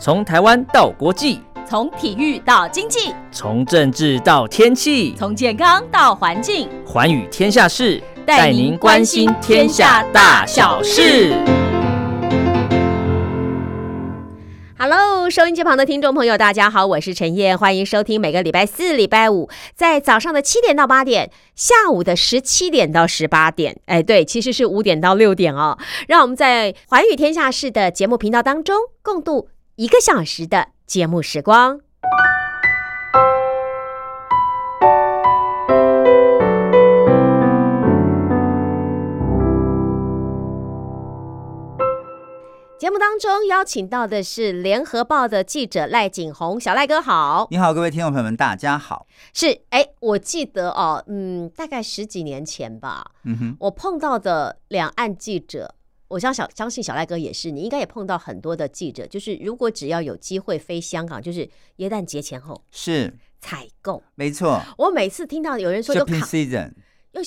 [0.00, 11.34] 从台湾到国际，从体育到经济，从政治到天气，从健康到环境，寰宇天下事，带您关心天下大小事。
[14.78, 23.76] Hello，收音机旁的听众朋友，大家好，我是陈燕，欢迎收听每个礼拜四、礼拜五在早上的七点到八点，下午的十七点到十八点。
[23.86, 25.76] 哎，对，其实是五点到六点哦。
[26.06, 31.78] 让我们在寰宇天下事的节目频道当中共度一个小时的节目时光。
[42.76, 47.46] 节目当中邀请到的是联合报的记者赖景宏，小赖哥好。
[47.48, 49.06] 你好，各位听众朋友们，大家好。
[49.32, 55.76] 是，哎，我记得哦，嗯，大概十几年前吧，嗯哼，我碰到的两岸记者，
[56.08, 64.60] 我相小相信小赖哥也是，你应该也碰到很多的记者，就是如果只要有机会飞香港，就是耶诞节前后是采购，没错。
[64.76, 66.72] 我每次听到有人说又 season，
[67.12, 67.20] 又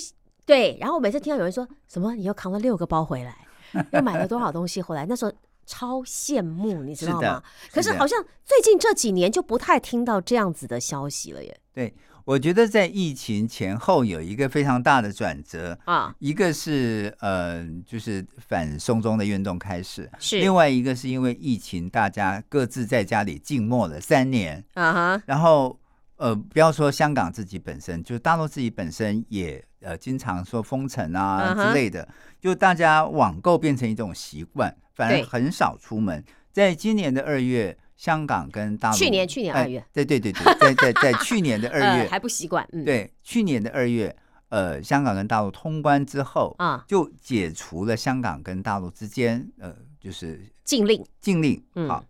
[0.46, 3.48] 对，然后我每次听到有人说什么你又扛了六个包回来，
[3.94, 5.32] 又买了多少东西回来， 那时候
[5.66, 7.44] 超羡慕，你知道吗？
[7.72, 11.58] 可是好像最近这几年就不太听到这样子的消息了耶。
[11.74, 11.94] 对
[12.32, 20.40] 我觉得在疫情前后有一个非常大的转折，啊，一个是呃，就是反送中的运动开始，是。
[20.40, 25.78] 另外一个是因为疫情，大家各自在家里静默了三年，啊哈，然后
[26.16, 32.08] 呃，不要说香港自己本身，就是大陆自己本身也呃经常说封城啊之类的，
[32.40, 36.24] 就大家网购变成一种习惯，反而很少出门。
[36.54, 39.86] 在今年的二月，香港跟大陆去年去年哎二月。
[39.94, 44.16] 对对对对，在在在 去年的二月，呃还不习惯，嗯，对，去年的二月，
[44.50, 51.64] 呃，香港跟大陆通关之后，啊，就解除了香港跟大陆之间呃，就是禁令，禁令。
[51.76, 51.88] 嗯。
[51.88, 52.04] 好，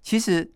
[0.00, 0.50] 其实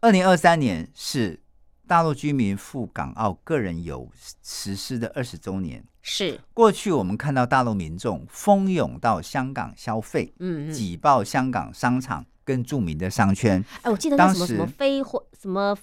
[0.00, 1.38] 二零二三年是
[1.86, 4.10] 大陆居民赴港澳个人游
[4.42, 5.84] 实施的二十周年。
[6.02, 13.62] 是，过去我们看到大陆民众蜂拥到香港消费，嗯嗯，挤爆香港商场跟著名的商圈。
[13.82, 15.76] 哎，我记得那当什么什么时非或什么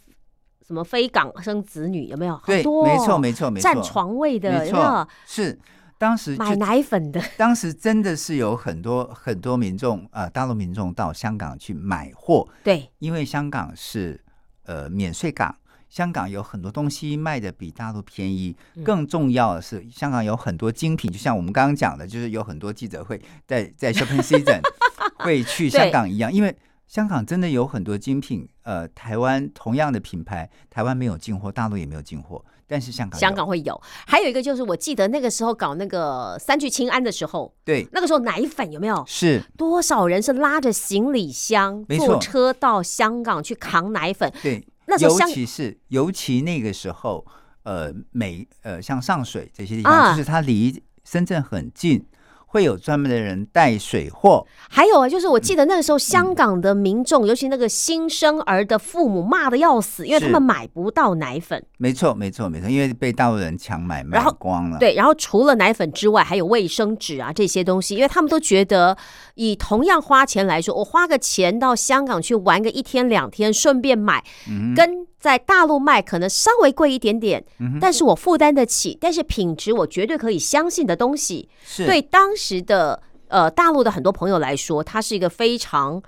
[0.65, 2.41] 什么非港生子女有没有？
[2.45, 5.59] 对，哦没错，没错，没错，占床位的，没错，是
[5.97, 14.19] 当时买奶粉的，当时真的是有很多很多民众呃，大陆民众到香港去买货，对，因为香港是
[14.65, 15.53] 呃免税港，
[15.93, 18.55] 香港有很多东西卖的比大陆便宜。
[18.75, 24.59] 嗯更重要的是，香港有很多精品，就像我们刚刚讲的，就是有很多记者会在在 shopping season
[25.23, 26.55] 会去香港一样，因为
[26.87, 28.49] 香港真的有很多精品。
[28.63, 33.79] 呃，台湾同样的品牌，台湾没有进货，大陆也没有进货，但是香港香港会有。
[34.07, 39.03] 还有一个就是，我记得那个时候搞那个三聚氰胺的时候，对那个时候奶粉有没有？
[39.05, 44.31] 是多少人是拉着行李箱坐车到香港去扛奶粉？
[44.41, 47.25] 对，尤那时候香其是尤其那个时候，
[47.63, 50.11] 呃，美呃像上水这些地方，啊。
[50.11, 52.05] 就是它离深圳很近，
[52.53, 54.45] 会有专门的人带水货。
[54.69, 61.65] 还有啊，就是我记得那个时候香港的民众，尤其那个新生儿的父母骂的要死，因为他是们买不到奶粉。
[61.79, 64.77] 没错，没错，没错，因为被大陆人抢买卖光了。
[64.77, 68.95] 对，然后除了奶粉之外，还有卫生纸啊这些东西，因为他们都觉得
[69.33, 81.85] 以同样花钱来说，我花个钱到香港去玩个一天两天，顺便买，嗯，跟在大陆卖可能稍微贵一点点，嗯但是我负担得起，但是品质我绝对可以相信的东西，是。
[81.85, 86.03] 对当时的呃大陆的很多朋友来说，它是一个非常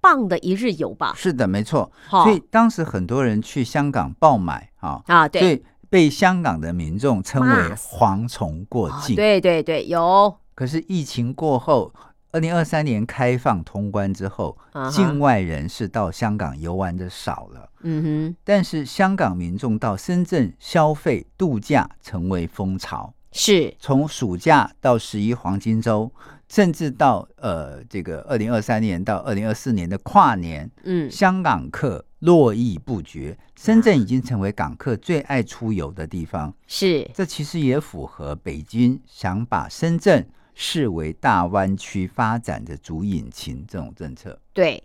[0.00, 1.14] 棒的一日游吧。
[1.16, 1.92] 是的，没错。
[2.08, 2.24] 哈。
[2.24, 9.14] 所以当时很多人去香港爆买啊，啊，对，所以被香港的民众称为蝗虫过啊境。
[9.14, 10.34] 对对对，有。
[10.56, 11.94] 可是疫情过后，
[12.30, 14.56] 二零二三年开放通关之后
[14.92, 17.70] 境外人士到香港游玩的少了。
[17.80, 18.36] 嗯哼。
[18.44, 23.74] 但是香港民众到深圳消费度假成为风潮，是。
[23.78, 26.12] 从暑假到十一黄金周，
[26.48, 31.10] 甚至到呃这个二零二三年到二零二四年的跨年，嗯。
[31.10, 36.52] 香港客络绎不绝，深圳已经成为港客最爱出游的地方。
[36.66, 37.10] 是。
[37.14, 40.28] 这其实也符合北京想把深圳
[40.60, 44.36] 视为大湾区发展的主引擎这种政策。
[44.52, 44.82] 对。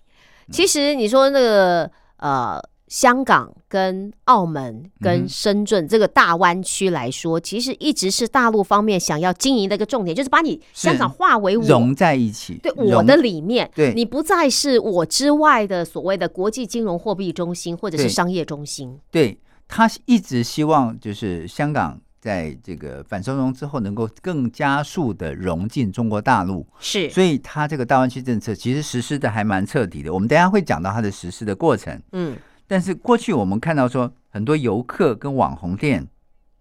[0.48, 2.62] 嗯其实你说那个呃。
[2.90, 19.00] 香港跟澳门嗯跟深圳这个大湾区来说，其实一直是大陆方面想要经营的一个重点，就是把你香港化为我融在一起，对我的里面，对你不再是我之外的所谓的国际金融货币中心或者是商业中心。
[19.10, 30.14] 对他一直希望就是香港在这个反收容之后，能够更加速的融进中国大陆，是，所以它这个大湾区政策其实实施的还蛮彻底的。
[30.14, 32.02] 我们等下会讲到它的实施的过程。
[32.14, 36.08] 嗯但是过去我们看到说，很多游客跟网红店，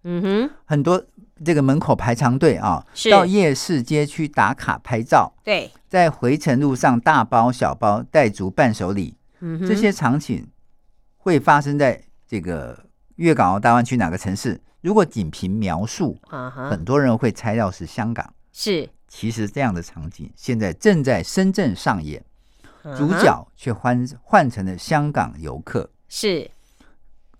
[0.03, 1.01] 嗯哼，很多
[1.45, 10.45] 这个门口排长队啊，是到夜市街区打卡拍照，对，在回程路上大包小包带足伴手礼，嗯哼，这些场景
[11.15, 12.77] 会发生在这个
[13.15, 14.59] 粤港澳大湾区哪个城市？
[14.83, 18.33] 如果仅凭描述，很多人会猜到是香港。
[18.51, 22.23] 是其实这样的场景现在正在深圳上演，
[22.97, 25.89] 主角却换换成了香港游客。
[26.09, 26.51] 是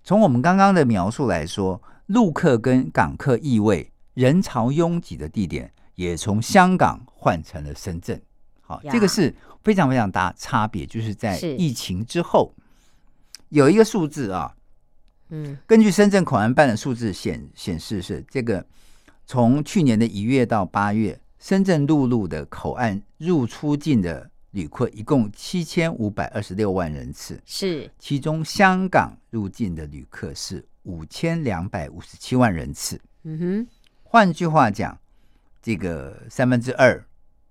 [0.05, 8.21] 从我们刚刚的描述来说，陆客跟港客意味人潮拥挤的地点也从香港换成了深圳。
[8.61, 12.53] 好，呀这个是非常非常大差别，就是在疫情之后
[13.49, 14.55] 有一个数字啊，
[15.35, 18.63] 嗯根据深圳口岸办的数字显显示是这个，
[19.25, 33.01] 从去年的一月到八月，深圳陆路的口岸入出境的旅客一共七千五百二十六万人次，是其中香港入境的旅客是五千两百五十七万人次。
[33.23, 33.67] 嗯哼，
[34.03, 34.95] 换句话讲，
[35.61, 37.03] 这个三分之二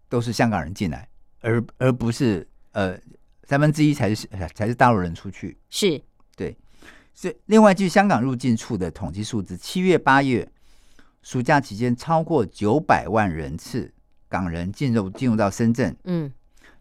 [0.09, 1.09] 都是香港人进来，
[1.41, 2.97] 而而不是呃
[3.45, 5.59] 三分之一才是才是大陆人出去。
[5.71, 6.01] 是
[7.15, 10.51] 是另外，据香港入境处的统计数字，七月、八月
[11.23, 13.93] 暑假期间，超过九百万人次
[14.29, 15.97] 港人进入进入到深圳。
[16.05, 16.33] 嗯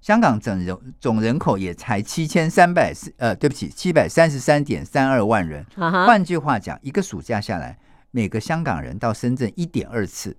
[0.02, 5.64] 香港整人总人口也才七千三百呃，对不起，七百三十三点三二万人。
[5.76, 7.78] 啊，换句话讲，一个暑假下来，
[8.10, 10.36] 每个香港人到深圳一点二次，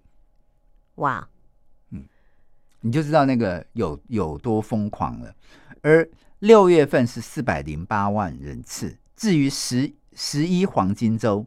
[0.97, 1.29] 哇，
[1.91, 2.05] 嗯
[2.81, 5.33] 你就知道那个有有多疯狂了。
[5.81, 6.09] 而
[6.41, 11.47] 六月份是四百零八万人次，至于十十一黄金周，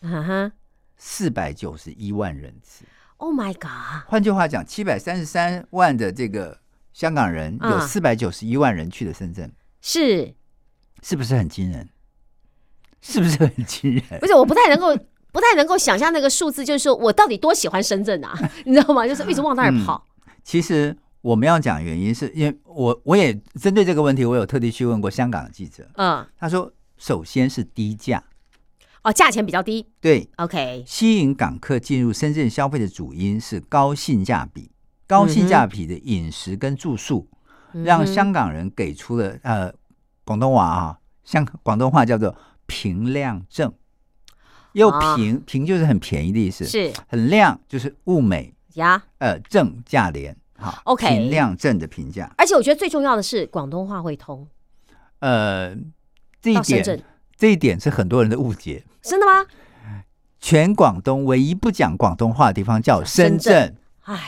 [0.00, 0.52] 啊哈
[0.96, 2.84] 四百九十一万人次。
[3.16, 6.60] ，Oh my God，换句话讲，七百三十三万的这个
[6.92, 10.32] 香港人，有嗯四百九十一万人去的深圳，是
[11.02, 11.88] 是不是很惊人？
[13.00, 14.20] 是不是很惊人？
[14.20, 14.34] 不是？
[14.34, 14.96] 我不太能够。
[15.32, 18.36] 不太能够想象那个数字，就是说我到底多喜欢深圳啊，
[18.66, 19.06] 你知道吗？
[19.06, 20.04] 就是一直往那儿嗯跑。
[20.42, 28.22] 其实我们要讲原因，是因为我我也针对这个问题，我有特地去问过香港的记者，嗯，他说，首先是低价，
[29.02, 29.86] 哦，价钱比较低。
[30.02, 34.70] 对，OK，吸引港客进入深圳消费的主因是高性价比，
[35.06, 37.26] 高性价比的饮食跟住宿，
[37.72, 39.72] 让香港人给出了呃
[40.26, 42.36] 广东话啊，香广东话叫做
[42.66, 43.72] 平量正，
[44.72, 45.16] 又啊。
[45.16, 46.92] 平、平就是很便宜的意思，是。
[47.08, 54.46] 很亮就是物美，呀，呃正价廉，好 OK 平量正的评价，而且我觉得最重要的是广东话会通，
[55.20, 55.74] 呃
[56.40, 57.02] 这一点
[57.36, 58.84] 这一点是很多人的误解。
[59.02, 59.46] 真的吗？
[60.40, 64.18] 全广东唯一不讲广东话的地方叫深圳，哎，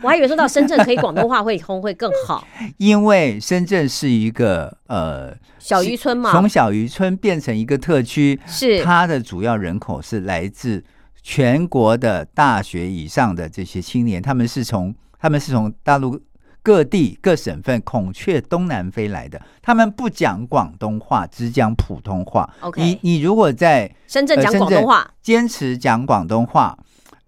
[0.00, 2.46] 我还以为说到深圳可以广东话会通会更好。
[2.78, 10.82] 因为深圳是一个呃小渔村嘛，从小渔村变成一个特区，是它的主要人口是来自
[11.22, 16.18] 全国的大学以上的这些青年，他们是从他们是从大陆
[16.64, 22.50] 各地各省份孔雀东南飞来的，他们不讲广东话，只讲普通话。
[22.60, 26.76] OK 你你如果在深圳讲广东话，坚持讲广东话，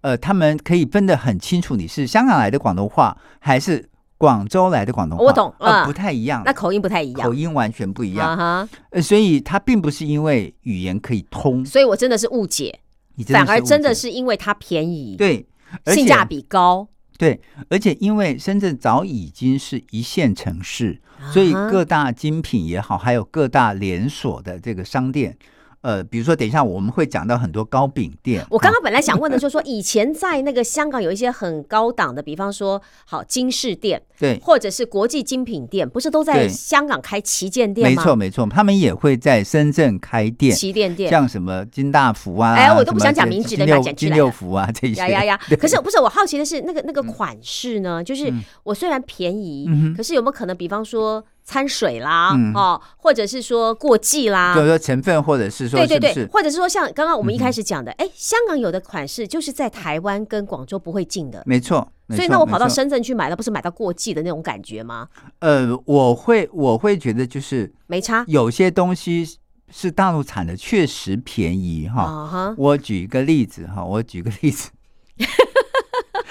[0.01, 3.87] 呃，他们可以分得很清楚，你是香港来的广东话还是
[4.17, 5.85] 广州来的广东话，我懂呃，嗯。
[5.85, 7.29] 不太一样，那口音不太一样。
[7.29, 7.31] 口。
[7.35, 8.27] 音完全不一样。
[8.27, 12.79] 啊哈，呃，所以它并不是因为语言可以通，所以我真的是误解，
[13.27, 15.45] 反而真的是因为它便宜，，对，
[15.85, 21.01] 性价比高，对，而且因为深圳早已经是一线城市，
[21.33, 25.35] 所以各大精品也好，还有各大连锁的这个商店，
[25.81, 34.39] 呃，比如说等一下我们会讲到很多糕饼店，啊我刚刚本来想问的，就是说以前在那个香港有一些很高档的，比方说好金饰店，对。
[34.39, 38.01] 或者是国际精品店，不是都在香港开旗舰店吗？
[38.01, 41.09] 没错，没错，他们也会在深圳开店，旗舰店。
[41.09, 44.95] 像什么金大福啊，哎我都不想讲名字的把它金金六福啊这些。
[44.95, 45.39] 呀呀 呀！
[45.59, 48.03] 可是不是我好奇的是，那个那个款式呢？
[48.03, 52.51] 就是嗯我虽然便宜，可是有没有可能，比方说掺水啦，嗯。
[52.53, 54.53] 哦，或者是说过季啦？
[54.53, 56.27] 就是说成分，或者是说对对对？
[56.27, 65.07] 或者是说像刚刚我们一开始讲的，哎、香港有的款式就是在台湾跟广州不会进的，没错，所以那我跑到深圳去买了，不是买到过季的那种感觉吗？
[65.39, 68.25] 呃，我会我会觉得就是没差。
[68.27, 69.25] 有些东西
[69.71, 74.69] 是大陆产的，确实便宜哈，我举一个例子哈，我举个例子，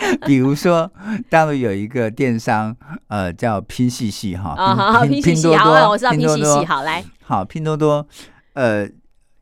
[0.26, 0.90] 比如说
[1.28, 2.76] 大陆有一个电商，
[3.08, 8.06] 呃，叫拼夕夕哈，拼夕夕，好，拼多多，我知道拼夕夕，好来，好，拼多多，
[8.54, 8.88] 呃，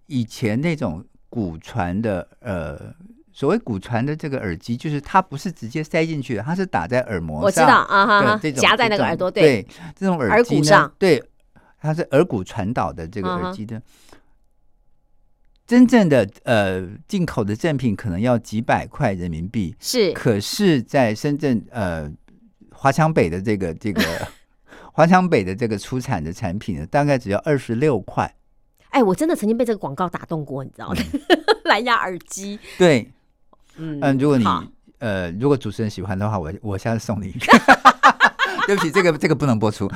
[0.06, 2.78] 以前那种古传的呃
[3.33, 9.66] 所谓骨传的这个耳机，就是它不是直接塞进去的，它是打在耳膜上，我知道啊这种夹在那个耳朵，对，
[9.99, 10.92] 这种耳耳机呢骨上。
[10.99, 11.23] 对，
[11.80, 13.80] 它是耳骨传导的这个耳机的。
[15.66, 20.12] 真正的呃进口的正品可能要几百块人民币，是。
[20.12, 22.11] 可是在深圳呃
[22.71, 24.02] 华强北的这个这个
[24.92, 28.35] 华强北的这个出产的产品呢，大概只要二十六块。
[28.90, 30.97] 哎，我真的曾经被这个广告打动过，你知道吗？
[31.64, 33.11] 蓝牙耳机，对，
[33.76, 34.44] 嗯嗯，如果你
[34.99, 37.59] 呃，如果主持人喜欢的话，我我下次送你一个。
[38.66, 39.90] 对不起，这个这个不能播出，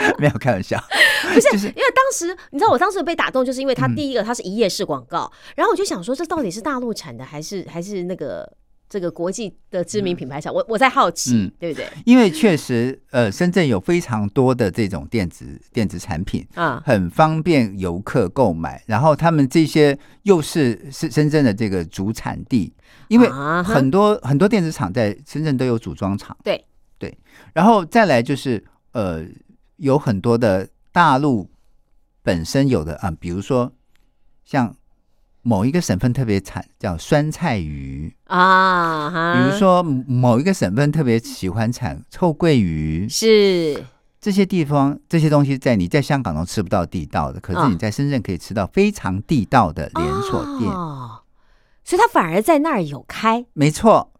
[0.18, 0.82] 没有开玩笑。
[1.34, 8.50] 不是，就是因为当时你知道，我当时被打动，就是因为它嗯第一个它是一页式广告，然后我就想说，这到底是大陆产的还是还是那个
[8.88, 10.54] 这个国际的知名品牌厂？
[10.54, 11.86] 我我在好奇，嗯对不对？
[12.06, 18.82] 因为确实，呃，深圳有非常多的这种电子电子产品，啊，很方便游客购买。
[18.86, 22.72] 然后他们这些又是是深圳的这个主产地，
[23.08, 23.28] 因为
[23.62, 26.34] 很多、很多电子厂在深圳都有组装厂。
[26.42, 26.64] 对
[26.98, 27.16] 对，
[27.52, 29.22] 然后再来就是呃，
[29.78, 31.50] 有很多的大陆
[32.22, 33.72] 本身有的啊，比如说
[34.44, 34.76] 像
[35.42, 43.84] 某一个省份特别产叫酸菜鱼，啊哈，比如说某一个省份特别喜欢产臭鳜鱼，是。
[44.20, 51.20] 这些地方这些东西在你在香港都吃不到地道的，可啊是你在深圳可以吃到非常地道的连锁店，哦，
[51.84, 53.46] 所以它反而在那儿有开。
[53.52, 54.10] 没错，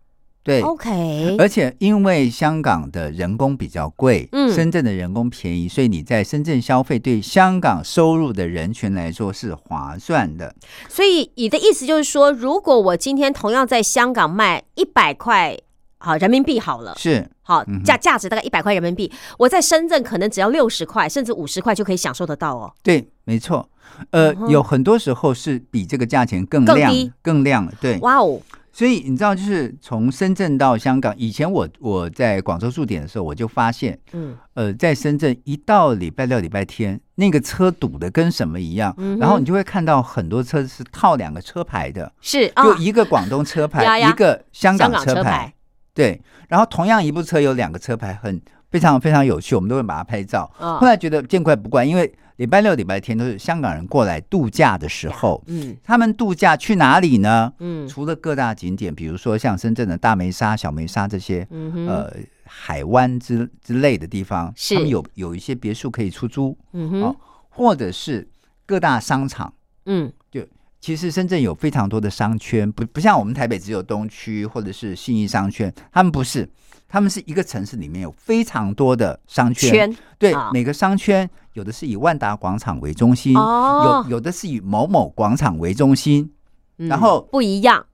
[0.48, 0.62] 对。
[0.62, 10.54] ，OK，而且因为香港的人工比较贵，嗯深圳的人工便宜，所以你在深圳消费对香港收入的人群来说是划算的。
[10.88, 15.54] 所以你的意思就是说，如果我今天同样在香港卖一百块，
[15.98, 22.72] 好人民币好了，是，好价价值大概一百块人民币，我在深圳可能只要六十块甚至五十块就可以享受得到哦。
[22.82, 23.68] 对，没错。
[24.10, 27.72] 呃，嗯有很多时候是比这个价钱更亮更低、更亮的。
[27.80, 28.40] 对，哇哦，
[28.78, 42.62] 所以你知道，就是从深圳到香港，以前我我在广州驻点的时候，我就发现，嗯，呃，在深圳一到礼拜六、礼拜天，那个车堵的跟什么一样，嗯然后你就会看到很多车是套两个车牌的，是啊。
[42.62, 44.10] 就，一个广东车牌，呀呀。
[44.10, 45.54] 一个香港车牌，车牌。
[45.92, 50.48] 对，然后同样一部车有两个车牌，很非常非常有趣，我们都会把它拍照。
[50.56, 55.76] 啊后来觉得见怪不怪，因为礼拜六、礼拜天都是香港人过来度假的时候，嗯。
[55.82, 57.52] 他们度假去哪里呢？
[57.58, 57.86] 嗯。
[57.88, 62.12] 除了各大景点，比如说像深圳的大梅沙、小梅沙这些，呃，
[62.44, 67.16] 海湾之之类的地方，他们有有一些别墅可以出租，嗯哦哼，
[67.48, 68.28] 或者是
[68.64, 69.52] 各大商场。
[69.86, 70.12] 嗯。
[70.30, 70.46] 就
[70.80, 76.48] 其实深圳有非常多的商圈，不不像我们台北只有东区或者是信义商圈，他们不是，
[76.88, 79.70] 他们是一个城市里面有非常多的商圈。
[79.70, 80.50] 圈对，啊。
[80.52, 84.04] 每个商圈有的是以万达广场为中心，哦。
[84.06, 86.32] 有有的是以某某广场为中心。
[86.80, 87.84] 嗯然后不一样，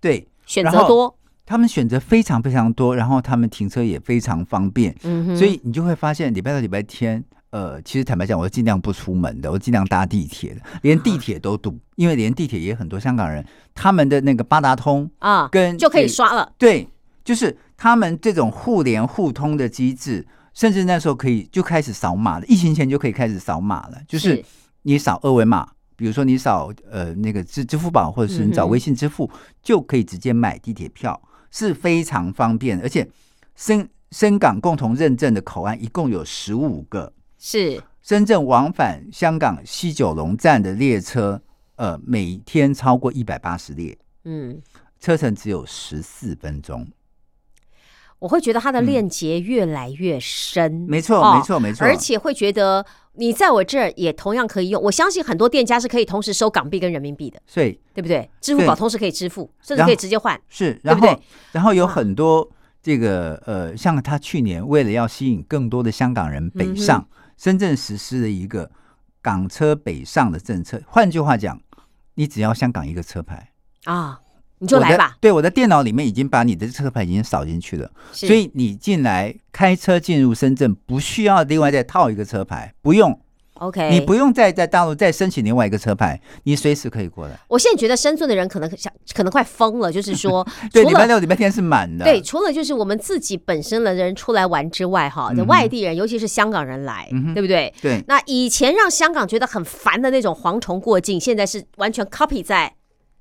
[0.00, 1.12] 对，选择多，
[1.44, 13.44] 他们选择非常非常多，然后他们停车也非常方便，嗯，所以你就会发现礼拜六、礼拜天，呃，其实坦白讲，我尽量不出门的，我尽量搭地铁的，连地铁都堵， 因为连地铁也很多香港人，
[13.74, 16.88] 他们的那个八达通啊跟就可以刷了，对，
[17.24, 24.44] 就是他们这种互联互通的机制，甚至那时候可以就开始扫码了，疫情前就可以开始扫码了，就是
[24.82, 25.66] 你扫二维码。
[25.96, 29.30] 比如说你扫呃那个支支付宝，或者是你找微信支付，
[29.62, 31.18] 就可以直接买地铁票，
[31.50, 32.78] 是非常方便。
[32.82, 33.08] 而且
[33.56, 41.40] 深深港共同认证的口岸一共有十五个，是深圳往返香港西九龙站的列车，
[41.76, 44.60] 呃，每天超过一百八十列，嗯。
[45.00, 46.86] 车程只有十四分钟。
[48.20, 51.84] 我会觉得它的链接越来越深，嗯没错，哦没错，没错。
[51.84, 52.84] 而且会觉得
[53.14, 54.80] 你在我这儿也同样可以用。
[54.80, 58.30] 我相信很多店家是可以同时收港币跟人民币的，所以对不对？
[58.40, 60.40] 支付宝同时可以支付，甚至可以直接换。
[60.48, 62.48] 是，然后对不对然后有很多
[62.82, 68.70] 这个呃，像他去年为了要吸引更多的香港人北上，深圳实施了一个
[69.22, 70.80] 港车北上的政策。
[70.86, 71.58] 换句话讲，
[72.14, 73.50] 你只要香港一个车牌，
[73.84, 74.20] 啊，
[74.60, 75.16] 你就来吧。
[75.20, 83.18] 对，我的电脑里面已经把你的车牌已经扫进去了，所以你进来开车进入深圳，不需要另外再套一个车牌，不用
[83.54, 87.38] ，OK，你不用再在大陆再申请另外一个车牌，你随时可以过来。
[87.48, 92.04] 我现在觉得深圳的人可能想，可能快疯了，就是说， 对，礼拜六、礼拜天是满的。
[92.04, 97.72] 对，除了就是我们自己本身的人出来玩之外，哈，嗯外地人，尤其是香港人来，嗯对不对？
[97.80, 102.74] 对那以前让香港觉得很烦的那种蝗虫过境，现在是完全 copy 在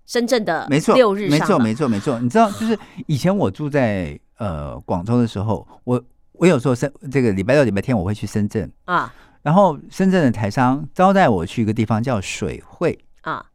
[0.10, 2.20] 深圳的没错，六日没错，没错，没错。
[2.20, 2.76] 你知道，就是
[3.06, 9.14] 以前我住在呃广州的时候，我我有时候深这个礼拜六、礼拜天我会去深圳，啊
[9.44, 12.98] 然后深圳的台商招待我去一个地方叫水会。
[13.22, 13.46] 啊，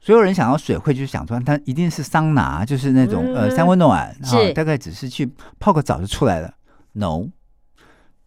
[0.00, 6.52] 所有人想到水会就想说，它一定是桑拿，就是那种、嗯呃三温暖，是啊大概只是去泡个澡就出来了。
[6.92, 7.28] No，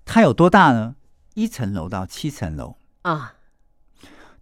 [0.05, 0.95] 它有多大呢？
[1.35, 3.34] 一层楼到七层楼，啊，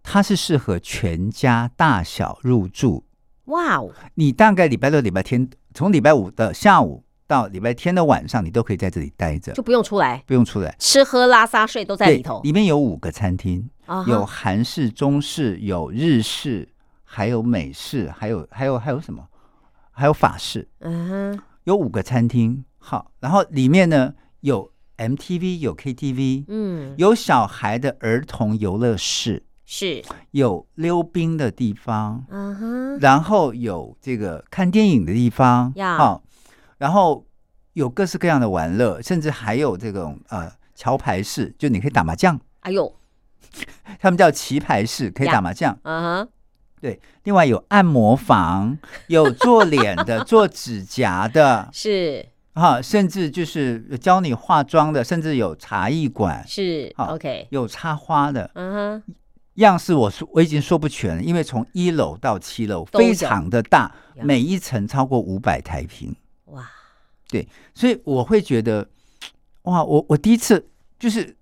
[0.03, 3.05] 它是适合全家大小入住。
[3.45, 10.75] 哇哦，你大概礼拜六、礼拜天，从礼拜五的下午到礼拜天的晚上，你都可以在这里待着，就不用出来，不用出来。
[10.77, 13.69] 吃喝拉撒睡都在对里头，里面有五个餐厅，
[14.07, 16.69] 有韩式、中式，有日式，
[17.03, 19.27] 还有美式，还有还有还有什么？
[19.91, 22.63] 还有法式，嗯哼，有五个餐厅。
[22.77, 36.23] 好，然后里面呢有 MTV，有 KTV，嗯，有小孩的儿童游乐室，是，有溜冰的地方，嗯哼，然后有这个看电影的地方，呀好，
[36.77, 37.25] 然后
[37.73, 42.93] 有各式各样的玩乐，甚至还有这种呃桥牌式，就你可以打麻将，哎呦，
[43.99, 45.77] 他们叫棋牌室，可以打麻将。
[45.83, 46.29] 嗯哼，
[46.81, 48.77] 对，另外有按摩房，
[49.07, 52.25] 有做脸的、做指甲的，是。
[52.55, 59.15] 哈，甚至就是教你化妆的，甚至有茶艺馆，是好，OK，有插花的，嗯哼，
[59.55, 63.07] 样式我说我已经说不全了，因为从一楼到七楼都有。
[63.07, 66.67] 非常的大，呀每一层超过五百台平，哇，
[67.29, 68.87] 对所以我会觉得，
[69.63, 71.35] 哇，我我第一次就是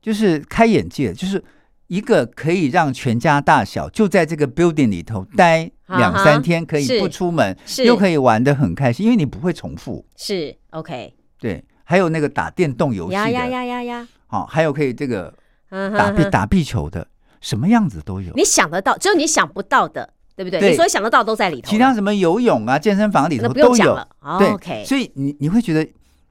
[0.00, 1.42] 就是开眼界，就是
[1.88, 10.04] 一个可以让全家大小就在这个 building 里头待两啊哈三天，可以是不出门，是又可以玩的很开心，因为你不会重复。
[10.16, 15.32] 是 OK，对，还有那个打电动游戏呀呀的，呀呀呀，好、还有可以这个
[15.68, 17.06] 嗯哼哼打壁打壁球的，
[17.40, 18.32] 什么样子都有。
[18.34, 20.60] 你想得到，只有你想不到的，对不对？
[20.60, 23.54] 对你所以想得到都在里头，其他什么游泳啊、健身房里头都有。
[23.54, 24.08] 不用讲了。
[24.38, 25.88] 对 OK，所以你你会觉得，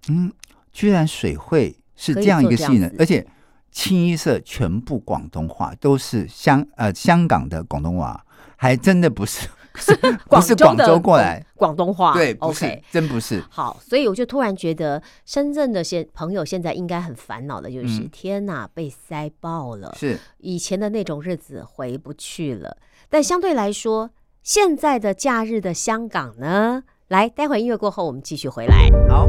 [0.10, 0.32] 嗯，
[0.72, 3.26] 居然水会是这样一个技能而且
[3.72, 9.48] 清一色全部广东话，都是香呃香港的广东话，还真的不是
[10.30, 12.82] 不是广广州过来，广东话，对，不是。
[12.92, 13.44] 真不是。
[13.50, 22.78] 好，所以我就突然觉得，深圳的现朋友现在应该很烦恼的，就是、嗯天哪，被塞爆了，是以前的那种日子回不去了。
[23.10, 26.84] 但相对来说，现在的假日的香港呢？
[27.08, 28.90] 来，待会儿音乐过后，我们继续回来。
[29.08, 29.28] 好，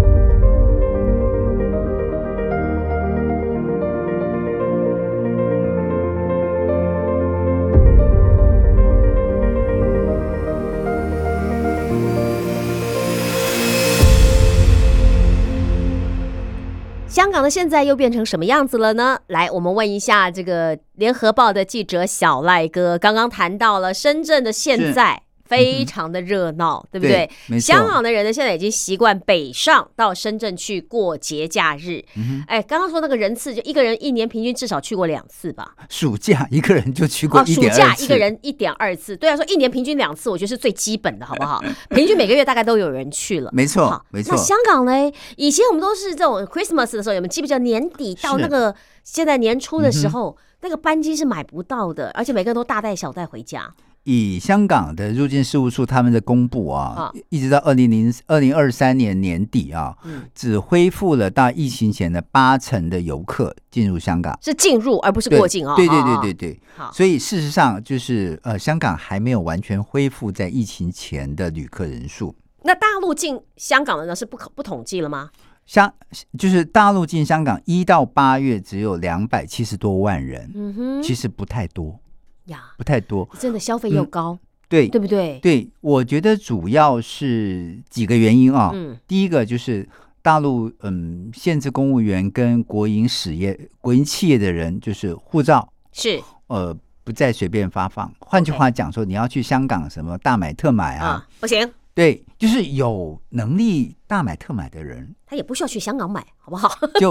[17.37, 19.19] 港的现在又变成什么样子了呢？
[19.27, 27.31] 来，我们问一下这个联合报的记者小赖哥，刚刚谈到了深圳的现在非常的热闹，对不对？
[27.49, 32.05] 对香港的人呢，现在已经习惯北上到深圳去过节假日。
[32.17, 35.75] 嗯哎，刚刚说那个人次，就一个人一年平均至少去过两次吧？
[35.89, 41.63] 暑假一个人就去过一点二次，假一个人一点二次，对啊，说一年平均两次，我觉得是最基本的，好不好？
[41.91, 43.51] 平均每个月大概都有人去了。
[43.53, 44.43] 没错好，没错那。
[44.43, 53.73] 香港呢，以前我们都是这种 Christmas 的时候，你们记不记得年底到那个现在年初的时嗯候，那个班机是买不到的，而且每个人都大带小带回家。
[54.07, 60.23] 以香港的入境事务处他们的公布啊啊，一直到二零零二零二三年年底啊，嗯。
[60.33, 65.75] 只恢复了到疫情前的八成的游客进入香港，是进入而不是过境哦。
[65.77, 72.35] 对对对对对，好，所以事实上就是呃，香港还没有完全恢复在疫情前的旅客人数。
[72.63, 75.31] 那大陆进香港的呢是不可不统计了吗？
[75.67, 75.93] 香
[76.39, 81.99] 就是大陆进香港一到八月只有两百七十多万人，嗯哼，其实不太多，
[82.47, 83.29] 呀，不太多。
[83.39, 85.39] 真的消费又高，对对不对？
[85.41, 88.71] 对，我觉得主要是几个原因啊。
[88.75, 89.89] 嗯，第一个就是
[90.23, 98.13] 大陆嗯限制公务员跟国营实业、国营企业的人，就是护照是呃不再随便发放。
[98.19, 106.69] 换句话讲说，你要去香港什么大买特买啊，啊，不行，对，就是有能力大买特买的人他也不需要去香港买，好不好？
[106.99, 107.11] 就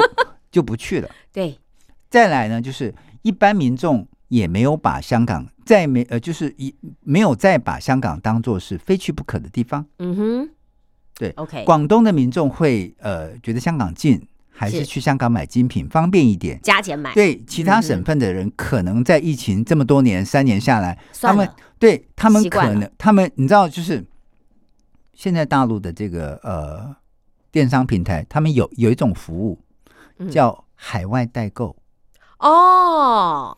[0.52, 1.10] 就不去了。
[1.32, 1.58] 对，
[2.10, 9.86] 再来呢，就是一般民众也没有把香港再没呃，就是一没有再把香港当做是非去不可的地方。
[10.00, 10.50] 嗯哼，
[11.18, 16.60] 对，OK，广东的民众会呃觉得香港近，还是是去香港买精品方便一点。
[16.62, 24.06] 加钱买，对其他嗯省份的人，可能在疫情这么多年三年下来，他们，对他们可能他们你知道，就是
[25.14, 26.96] 现在大陆的这个呃
[27.52, 29.60] 电商平台，他们有有一种服务
[30.18, 30.30] 嗯。
[30.30, 31.76] 叫海外代购。
[32.40, 33.58] 哦，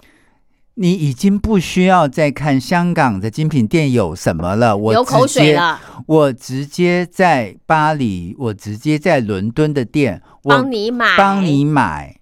[0.79, 12.17] 你已经不需要再看香港的精品店有什么了，我流口直接水了，我直接在巴黎，我直接在伦敦的店，我帮你买，帮你买，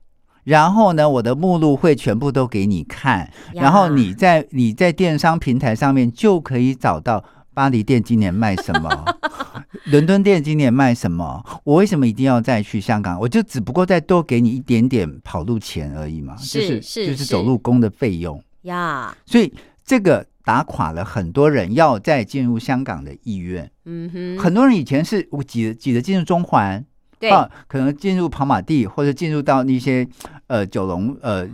[0.45, 7.21] 然后呢，我的目录会全部都给你看，然后你在你在电商平台上面就可以找到
[7.55, 9.05] 巴黎店今年卖什么，
[9.85, 11.43] 伦敦店今年卖什么。
[11.63, 13.17] 我为什么一定要再去香港？
[13.19, 18.39] 我就只不过再多给你一点点跑路钱而已嘛，是就是就是是走路工的费用。
[18.63, 19.51] 呀，所以
[19.85, 23.71] 这个打垮了很多人要再进入香港的意愿。
[23.85, 26.83] 嗯哼，很多人以前是我挤着挤着进入中环，
[27.19, 30.07] 对，啊，可能进入跑马地或者进入到那些
[30.47, 31.47] 呃九龙呃，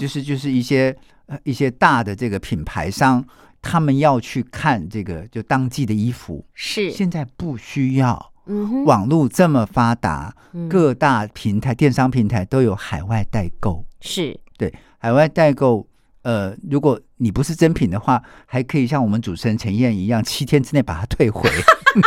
[0.00, 3.22] 就是就是一些呃一些大的这个品牌商，
[3.64, 8.32] 他们要去看这个就当季的衣服，是，现在不需要。
[8.46, 13.82] 嗯，网络这么发达，嗯各大平台、电商平台都有海外代购。
[14.02, 15.88] 是对，海外代购，
[16.20, 21.48] 呃，如果你不是真品的话，还可以像我们主持人陈燕一样，七天之内把它退回。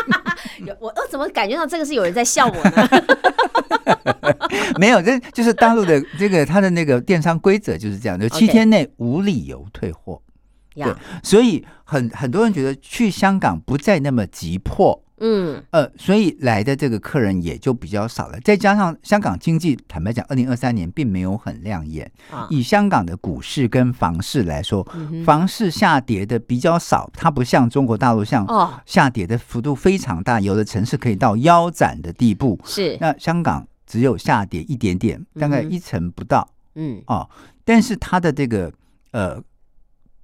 [0.79, 2.87] 我我怎么感觉到这个是有人在笑我呢？
[4.77, 10.21] 没有，这就是大陆的这个他的那个电商规则就是这样，就七天内无理由退货。
[10.77, 18.39] 呀，所以很很多人觉得去香港不再那么急迫，嗯，呃，所以来的这个客人也就比较少了。
[18.41, 22.09] 再加上香港经济，坦白讲，二零二三年并没有很亮眼。
[22.29, 32.59] 啊，以香港的股市跟房市来说，嗯房市下跌的比较少，它不像中国大陆像哦，下跌的幅度非常大，有的城市可以到腰斩的地步。
[32.63, 36.47] 是，那香港只有下跌一点点，大概一成不到。
[36.75, 37.27] 嗯，哦，
[37.65, 38.71] 但是它的这个
[39.11, 39.41] 呃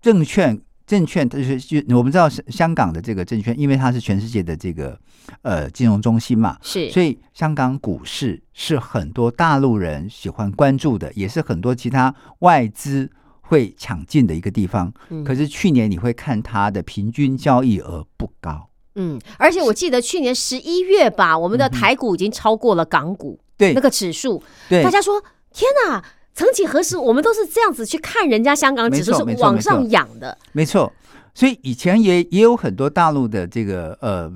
[0.04, 5.00] 证券证券，就是就我们知道是香港的这个证券，因为它是全世界的这个
[5.44, 14.94] 呃金融中心嘛，是，所以香港股市是很多大陆人喜欢关注的，也是很多其他外资会抢进的一个地方。
[15.08, 15.24] 嗯。
[15.24, 23.74] 可是去年你会看它的平均交易额不高，嗯，而且我记得去年十一月吧，我们的台股已经超过了港股嗯对。
[23.74, 24.84] 那个指数，对。
[24.84, 26.04] 大家说天哪！
[26.34, 30.92] 曾几何时，我们都是这样子去看人家香港指数是往上扬的，没错，
[31.34, 34.32] 所以以前也也有很多大陆的这个呃，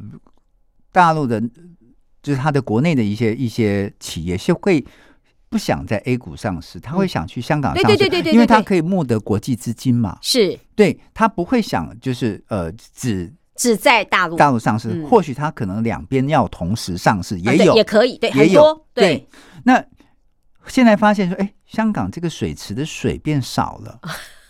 [0.92, 1.42] 大陆的，
[2.22, 4.86] 就是他的国内的一些一些企业是会
[5.50, 8.56] 不想在 A 股上市，他会想去香港对上市，对对对对因为对对。
[8.58, 10.18] 它可以募得国际资金嘛。
[10.22, 10.60] 是。
[10.76, 14.36] 对他不会想就是呃只只在大陆。
[14.36, 15.08] 大陆上市，嗯。
[15.08, 19.28] 或许他可能两边要同时上市，也有、也可以，对，也有很多，对。
[19.64, 19.84] 那
[20.68, 24.00] 现在发现说，哎，香港这个水池的水变少了，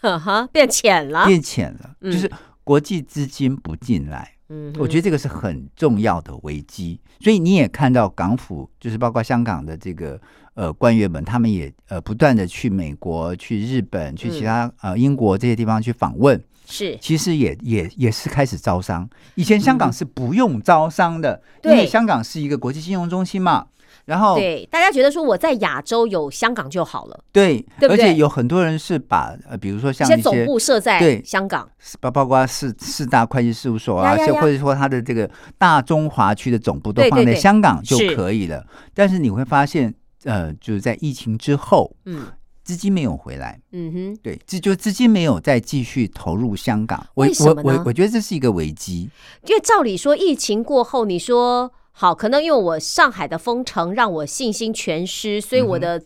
[0.01, 2.11] 呵呵，变浅了，变浅了，嗯。
[2.11, 2.29] 就是
[2.63, 4.33] 国际资金不进来。
[4.49, 10.17] 嗯，我觉得这个是很重要的危机，所以你也看到港府，就是包括香港的这个
[10.53, 16.97] 呃官员们，他们也呃不断的去美国、去日本、去其他、呃英国这些地方去访问，是。
[17.01, 19.09] 其实也也也是开始招商。
[19.35, 23.67] 以前香港是不用招商的，因对为香港是一个国际金融中心嘛。
[24.07, 31.21] 然后对，大家觉得说我在亚洲有香港就好了，对对不对而且有很多人是把呃，比如说一些总像一些部设在对。
[31.23, 38.65] 香港，包包括四四大会计事务所啊，呀呀呀就或者说它的这个大中华区的总部都放在香港就可以了。
[38.93, 39.93] 但是你会发现，
[40.23, 42.27] 呃，就是在疫情之后，嗯。
[42.63, 47.07] 资金没有回来，嗯哼，对，这就资金没有再继续投入香港。
[47.13, 49.09] 我我我我觉得这是一个危机。
[49.45, 55.99] 因为照理说疫情过后，你说好，可能因为我上海的封城让我信心全失，所以我的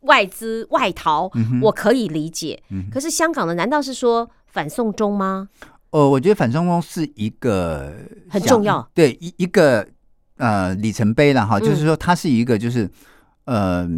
[0.00, 2.60] 外资外逃，嗯我可以理解。
[2.70, 5.48] 嗯可是香港的难道是说反送中吗？
[5.90, 7.94] 呃，我觉得反送中是一个
[8.28, 9.86] 很重要，对一一个
[10.38, 11.60] 呃里程碑了哈，嗯。
[11.60, 12.90] 就是说它是一个就是
[13.44, 13.88] 呃，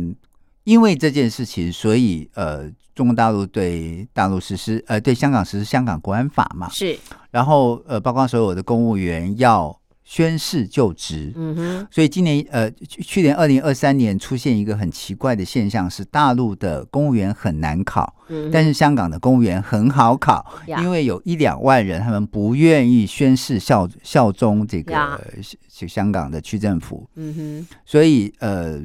[0.65, 6.99] 因为这件事情，所以呃，中国大陆对大陆实施呃对香港实施香港国安法嘛，是，
[7.31, 9.80] 然后呃，包括所有的公务员要
[10.11, 11.33] 宣誓就职。
[11.37, 25.17] 嗯哼，所以今年呃，去去年二零二三年出现一个很奇怪的现象，是大陆的公务员很难考，嗯但是香港的公务员很好考，因为有一两万人他们不愿意宣誓效效忠这呀。
[25.17, 28.81] 个香香港的区政府，嗯所以呃，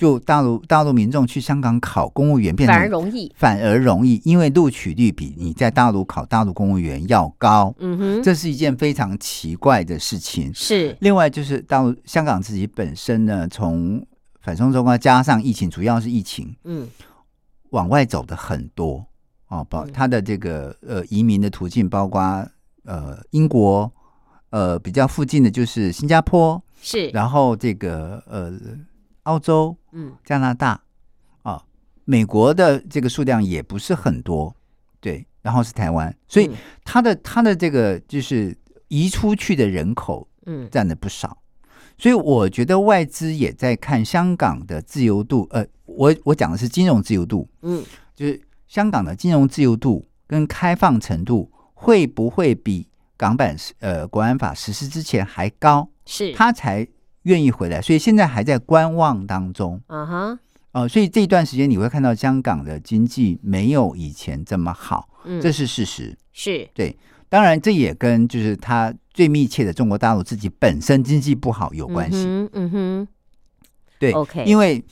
[0.00, 3.30] 就大陆大陆民众去香港考公务员哼，变成反而容易。
[3.36, 10.50] 反而容易，因为录取率比你在大陆考大陆公务员要高，嗯哼，这是一件非常奇怪的事情。
[10.54, 10.96] 是。
[11.00, 14.02] 另外就是大陆香港自己本身呢，从
[14.40, 16.88] 反送中啊加上疫情，主要是疫情嗯。
[17.68, 19.04] 往外走的很多。
[19.48, 19.92] 哦，包嗯。
[19.92, 22.20] 它的这个呃移民的途径，包括
[22.86, 23.92] 呃英国，
[24.48, 28.50] 呃比较附近的就是新加坡，是，然后这个呃
[29.24, 30.14] 澳洲、嗯。
[30.24, 30.80] 加拿大
[31.42, 31.62] 啊，
[32.04, 34.54] 美国的这个数量也不是很多，
[35.00, 36.54] 对，然后是台湾，所以嗯。
[36.84, 38.56] 它的它的这个就是
[38.88, 40.68] 移出去的人口嗯。
[40.70, 41.38] 占的不少，
[41.98, 55.88] 所以我觉得外资也在看香港的自由度，呃，我我讲的是金融自由度，嗯，就是香港的金融自由度跟开放程度会不会比港版呃国安法实施之前还高？
[56.06, 56.86] 是，他才
[57.22, 59.80] 愿意回来，所以现在还在观望当中。
[59.86, 60.38] 啊哈，
[60.72, 66.16] 呃，所以这一段时间你会看到香港的经济没有以前这么好，嗯，这是事实。
[66.32, 66.96] 是对
[67.28, 72.24] 当然，这也跟就是它最密切的中国大陆自己本身经济不好有关系。
[72.24, 73.08] 嗯哼，嗯哼
[73.98, 74.82] 对 OK 因为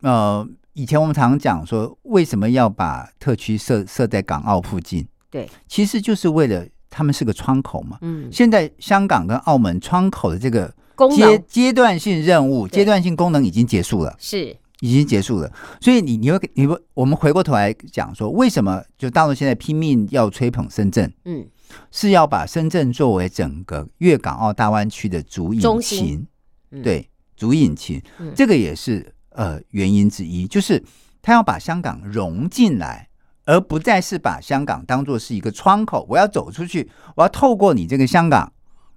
[0.00, 5.06] 呃，以前我们常讲说，为什么要把特区设设在港澳附近？
[5.30, 7.98] 对，其实就是为了他们是个窗口嘛。
[8.00, 11.44] 嗯，现在香港跟澳门窗口的这个阶功能。
[11.46, 14.14] 阶段性任务、阶段性功能已经结束了。
[14.18, 14.56] 是。
[14.80, 21.46] 已经结束了，所以你你会你会我们回过头来讲说，为什么就大陆现在拼命要吹捧深圳，嗯。
[21.90, 26.26] 是要把深圳作为整个粤港澳大湾区的主引擎，
[26.70, 26.82] 嗯。
[26.82, 28.32] 对，主引擎，嗯。
[28.36, 30.82] 这个也是呃原因之一，就是
[31.22, 33.08] 他要把香港融进来，
[33.46, 38.52] 而不再是把香港当做是一个窗口，我要走出去，我要透过你这个香港，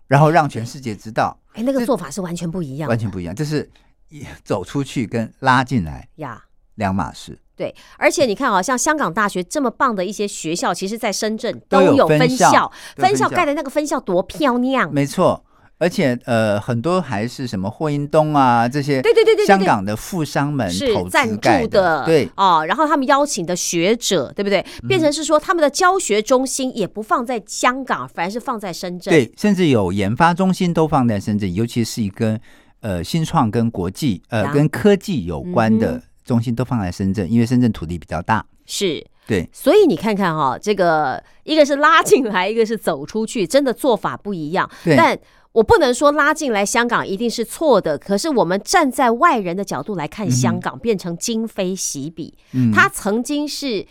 [0.08, 3.68] 然后让全世界知道，哎，那个做法是完全不一样，完全不一样，这是
[4.10, 6.44] 一走出去跟拉进来呀。
[6.76, 7.40] 两码事。
[7.56, 14.94] 对，而且你看啊，像香港大学这么棒的一些学校，其实在深圳都有有分分校校，分校盖的那个分校多漂亮。
[14.94, 15.44] 没错，
[15.80, 24.66] 而且呃，很多还是什么霍英东啊这些，对对对对香港的富商们是投赞助的，对，哦，然后他们邀请的学者，对不对？
[24.88, 29.14] 变成是说他们的教学中心也不放在香港，反而是放在深圳。
[29.14, 32.40] 对，甚至有研发中心都放在深圳，尤其是一跟
[32.82, 38.46] 呃新创跟国际呃跟科技有关嗯的中心都放在深圳，因为深圳土地比较大。
[38.66, 39.06] 是。
[39.28, 44.70] 对，所以你看看哈、这个一个是拉进来，一个是走出去，真的做法不一样。
[44.86, 45.20] 对但
[45.58, 53.88] 我不能说拉进来香港一定是错的，可是我们站在外人的角度来看，香港变成今非昔比，嗯，它曾经是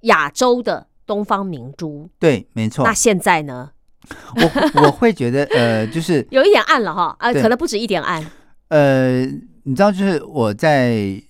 [0.00, 2.84] 亚洲的东方明珠，对，没错。
[2.84, 2.92] 那。
[2.92, 3.70] 现在呢，
[4.34, 8.26] 我我会觉得呃，就是 有一点暗了哈，啊，可能不止一点暗，
[8.70, 9.24] 呃，
[9.62, 11.22] 你知道，就是我在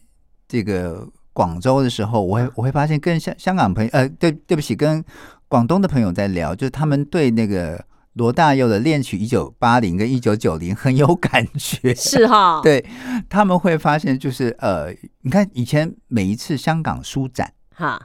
[0.48, 5.04] 这个广州的时候，我会我会发现跟香香港朋友，呃，对对不起，跟
[5.48, 7.84] 广东的朋友在聊，就是他们对那个
[8.16, 11.94] 罗大佑的《恋曲一九八零》跟《一九九零》很有感觉。
[11.94, 12.82] 是哈， 对，
[13.28, 18.00] 他们会发现，就是呃，你看以前每一次香港书展，哈，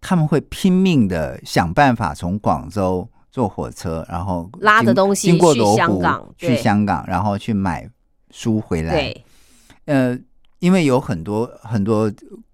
[0.00, 7.86] 他们会拼命的想办法从广州坐火车，然后拉着经东西去经过罗湖香港去香港，然后去买
[8.30, 8.92] 书回来。
[8.94, 9.24] 对，
[9.84, 10.18] 呃，
[10.60, 12.10] 因为有很多很多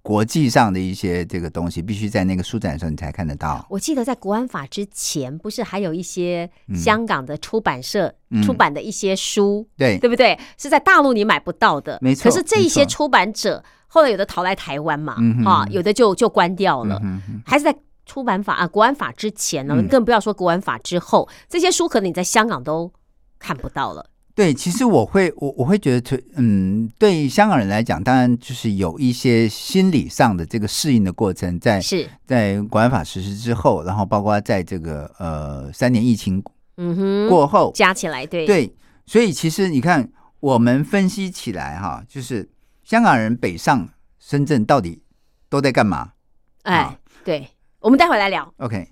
[0.06, 3.66] 国际上的一些这个东西，必须在那个书展的时候你才看得到。
[3.68, 8.40] 我记得在国安法之前，不是还有一些嗯香港的出版社嗯。
[8.42, 10.38] 出版的一些书，对，对不对？
[10.56, 17.02] 是在大陆你买不到的，没错可是这一些出版者后来有的逃来台湾嘛，嗯啊，有的就就关掉了，
[17.44, 19.88] 还是在出版法啊国安法之前呢，嗯。
[19.88, 22.92] 更不要说国安法之后，这些书可能你在香港都
[23.40, 24.06] 看不到了。
[24.36, 36.44] 对，其实我会我我会觉得，嗯，对香港人来讲，当然就是有一些心理上的这个适应的过程在，是，在国安法实施之后，然后包括在这个呃三年疫情
[36.76, 38.70] 嗯哼，过后，加起来对对，
[39.06, 40.06] 所以其实你看，
[40.40, 42.46] 我们分析起来哈，就是
[42.84, 43.88] 香港人北上
[44.20, 45.00] 深圳到底
[45.48, 46.10] 都在干嘛
[46.64, 47.48] 哎，对，
[47.80, 48.52] 我们待会来聊。
[48.58, 48.86] ？OK，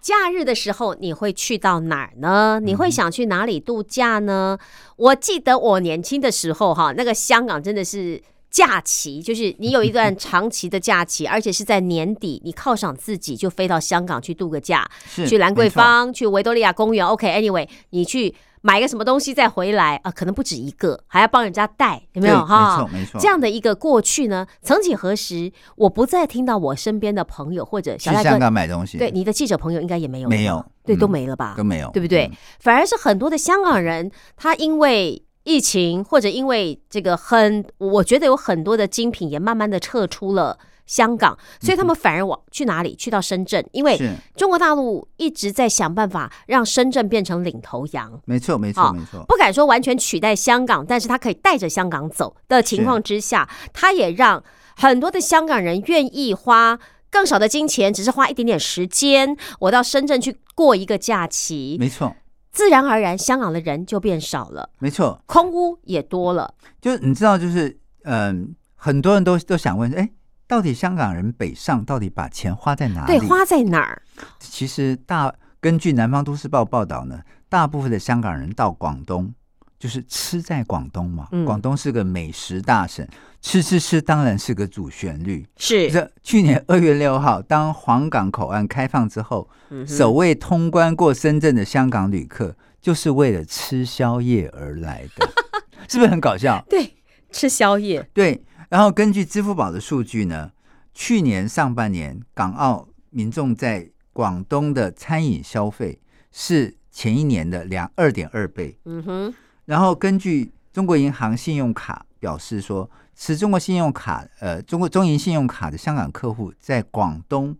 [0.00, 2.60] 假日的时候你会去到哪儿呢？
[2.62, 4.58] 你会想去哪里度假呢？
[4.96, 14.88] 我记得我年轻的时候，哈，那个香港真的是假期，就是你有一段长期的假期，而且是在年底，你犒赏自己就飞到香港去度个假，
[15.26, 17.04] 去兰桂坊，去维多利亚公园。
[17.04, 18.34] OK，Anyway，、你去
[18.66, 22.36] 买个什么东西再回来啊、可能不止一个，还要帮人家带，有没有？
[22.36, 22.78] 对哈？
[22.78, 23.20] 没错没错。
[23.20, 30.64] 这样的一个过去呢，曾几何时，我不再听到我身边的朋友或者去香小赖哥，港买东西，对你的记者朋友应该也没有没有。
[30.82, 30.98] 对，嗯。
[30.98, 32.24] 都没了吧，都没有，对不对？
[32.24, 32.36] 嗯。
[32.58, 42.94] 反而是很多的香港人，他因为疫情或者因为这个很，我觉得有很多的精品也慢慢的撤出了香港，所以他们反而往去哪里？
[42.96, 43.98] 去到深圳，因为
[44.36, 48.20] 中国大陆一直在想办法让深圳变成领头羊。
[48.24, 54.42] 没错没好错没错，不敢说完全取代香港，但是他可以带着香港走的情况之下，他也让
[54.76, 56.78] 很多的香港人愿意花
[57.10, 61.76] 更少的金钱，只是花一点点时间，我到深圳去过一个假期。
[61.78, 62.14] 没错，
[62.52, 66.54] 自然而然香港的人就变少了，没错，空屋也多了。
[66.80, 70.10] 就是你知道，就是嗯、很多人都都想问，哎，
[70.46, 73.18] 到底香港人北上到底把钱花在哪里？
[73.18, 74.02] 对，花在哪儿？
[74.38, 79.32] 其实大根据南方都市报报道呢，大部分的香港人到广东
[79.78, 83.06] 就是吃在广东嘛，嗯广东是个美食大省，
[83.42, 85.46] 吃吃吃当然是个主旋律。
[85.56, 89.48] 是这去年二月六号，当黄港口岸开放之后，
[89.86, 95.28] 首位通关过深圳的香港旅客，就是为了吃宵夜而来的，
[95.88, 96.64] 是不是很搞笑？
[96.68, 96.94] 对
[97.30, 98.42] 吃宵夜，对，
[98.74, 100.50] 然后根据支付宝的数据呢，
[100.92, 106.00] 去年上半年港澳民众在广东的餐饮消费
[106.32, 108.76] 是前一年的两二点二倍。
[108.84, 109.34] 嗯哼，
[109.66, 117.56] 然后根据中国银行信用卡表示说，持中国信用卡呃中国中银信用卡的香港客户在广东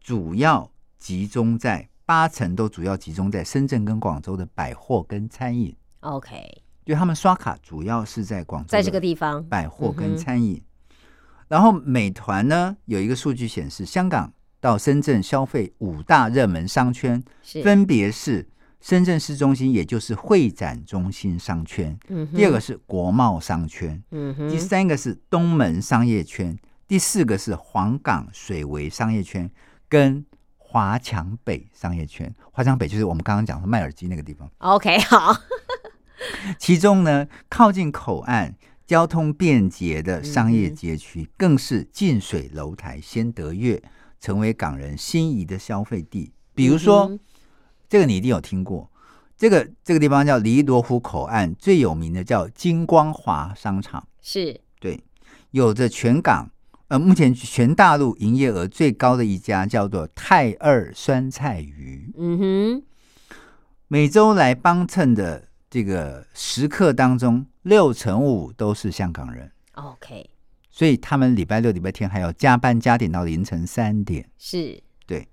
[0.00, 10.58] 主要集中在八成都主要集中在深圳跟广州的百货跟餐饮，OK，就他们刷卡主要是在广州在这个地方，百货跟餐饮。
[11.46, 17.22] 然后美团呢有一个数据显示，香港到深圳消费五大热门商圈，
[17.62, 18.48] 分别是
[18.80, 29.50] 深圳市中心，也就是会展中心商圈；嗯第二个，是国贸商圈；嗯，第三个是东门商业圈；第四个是黄港水围商业圈，
[29.90, 30.24] 跟
[30.56, 32.34] 华强北商业圈。
[32.50, 34.50] 华强北就是我们刚刚讲的卖耳机那个地方。
[34.56, 35.36] OK 好，
[36.58, 38.54] 其中呢，靠近口岸、
[38.86, 43.82] 交通便捷的商业街区，更是近水楼台先得月，
[44.20, 46.32] 成为港人心仪的消费地。
[46.54, 47.20] 比如说，嗯
[47.88, 48.90] 这个你一定有听过，
[49.36, 54.60] 这个这个地方叫离罗湖口岸，最有名的叫金光华商场，是。
[54.78, 55.02] 对，
[55.52, 56.50] 有着全港
[56.88, 62.12] 呃目前全大陆营业额最高的一家叫做泰二酸菜鱼。
[62.18, 62.82] 嗯哼，
[63.88, 70.30] 每周来帮衬的这个食客当中，六成五都是香港人，OK。
[70.70, 74.30] 所以他们礼拜六、礼拜天还要加班加点到凌晨三点。
[74.38, 74.82] 是。
[75.06, 75.28] 对。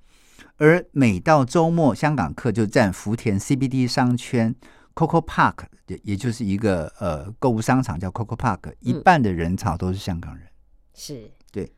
[0.58, 4.56] 而每到周末，香港客就占福田 CBD 商圈
[4.93, 10.48] Coco Park，也也就是一个呃购物商场叫 Coco Park，一半的人潮都是香港人。
[10.93, 11.32] 是。
[11.52, 11.71] 对。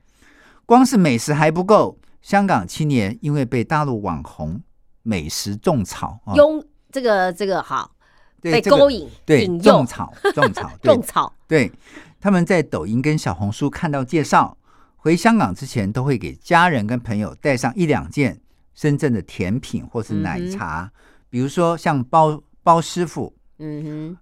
[0.66, 4.62] 光是美食还不够，香港青年因为被大陆网红
[5.04, 7.96] 美食种草啊，拥这个这个好
[8.42, 10.94] 被对这个勾引对种草 种草对。
[10.94, 11.34] 种草。
[11.48, 11.72] 对，
[12.20, 14.58] 他们在抖音跟小红书看到介绍，
[14.96, 18.40] 回香港之前都会给家人跟朋友带上一两件
[18.74, 20.92] 深圳的甜品或是奶茶，
[21.30, 24.18] 比如说像包包师傅、嗯哼。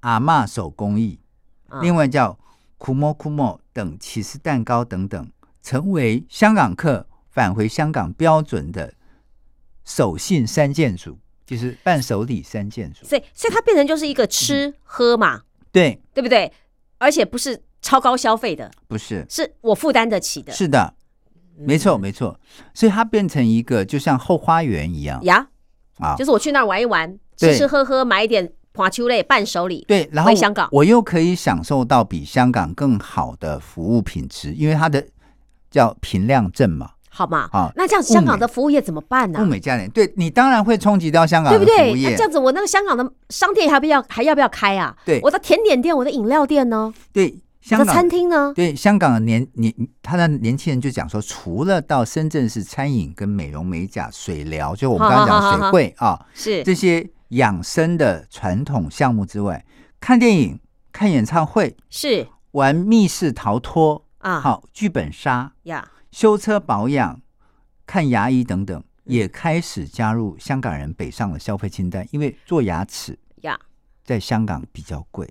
[0.00, 1.18] 阿嬷手工艺，
[1.68, 1.80] 啊。
[1.80, 2.38] 另外叫
[2.78, 5.28] 库莫库莫等起司蛋糕等等，
[5.62, 8.94] 成为香港客返回香港标准的
[9.84, 13.06] 手信三件组，就是伴手礼三件组。
[13.06, 16.52] 所以所以它变成就是一个吃喝嘛，对，对不对？
[16.98, 20.52] 而且不是超高消费的，不是，是我负担得起的。
[20.52, 20.94] 是的，
[21.58, 22.40] 没错嗯没错，
[22.74, 25.22] 所以它变成一个就像后花园一样。
[25.24, 25.46] 呀，
[25.98, 26.16] 啊。
[26.16, 26.24] 就。
[26.24, 29.84] 是我去那儿玩一玩，吃吃喝喝，买一点华秋类伴手礼。
[29.86, 30.68] 对，然后回香港。
[30.72, 35.06] 我又可以享受到比香港更好的服务品质，因为它的
[35.70, 37.48] 叫平量证嘛，好嘛？
[37.50, 39.88] 啊那这样子香港的服务业怎么办呢、物美价廉。
[39.90, 41.76] 对你当然会冲击到香港对不对？
[41.78, 44.94] 的服务业那这，样子，我那个香港的商店还不要还要不要开啊？
[45.06, 46.92] 对我的甜点店、我的饮料店呢？
[47.12, 48.52] 对香港餐厅呢？
[48.54, 59.64] 对香港的年年他的年轻人就讲说，除了到深圳市餐饮跟美容美甲、水疗，就我们刚刚讲好好好好水会啊是这些养生的传统项目之外，
[59.98, 60.60] 看电影、
[60.92, 67.20] 看演唱会、是玩密室逃脱、啊，好剧本杀、呀，修车保养、
[67.86, 72.08] 看牙医等等，嗯也开始加入香港人北上的消费清单。
[72.10, 73.60] 因为做牙齿呀，
[74.02, 75.28] 在香港比较贵，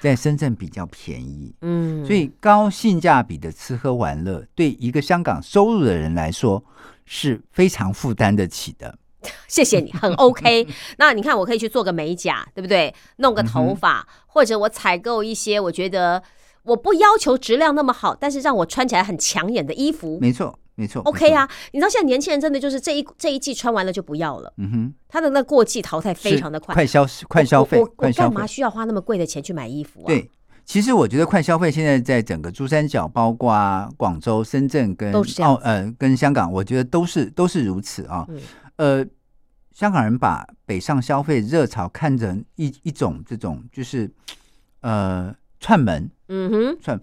[0.00, 6.64] 在深圳比较便宜，嗯，所以高性价比的吃喝玩乐，对一个香港收入的人来说
[7.04, 8.98] 是非常负担得起的。
[9.46, 10.66] 谢谢你，很 OK。
[10.98, 12.92] 那你看，我可以去做个美甲，对不对？
[13.18, 16.20] 弄个头发，或者我采购一些我觉得
[16.68, 21.48] 我不要求质量那么好，但是让我穿起来很抢眼的衣服没错，没错，OK 啊。
[21.72, 28.46] 你知道现在年轻人真的就是这一这一季穿完了就不要了，嗯哼，他的那过季淘汰非常的快，快消快消费我我，快消费我干嘛。
[28.46, 30.30] 需要花那么贵的钱去买衣服啊？，对，
[30.64, 35.12] 其实我觉得快消费现在在整个珠三角，包括啊广州、深圳跟
[35.42, 38.26] 澳呃跟香港，我觉得都是都是如此啊。
[38.28, 38.40] 嗯
[38.76, 39.04] 呃，
[39.72, 44.08] 香港人把北上消费热潮看成一一种这种就是
[44.82, 47.00] 呃串门，嗯哼，串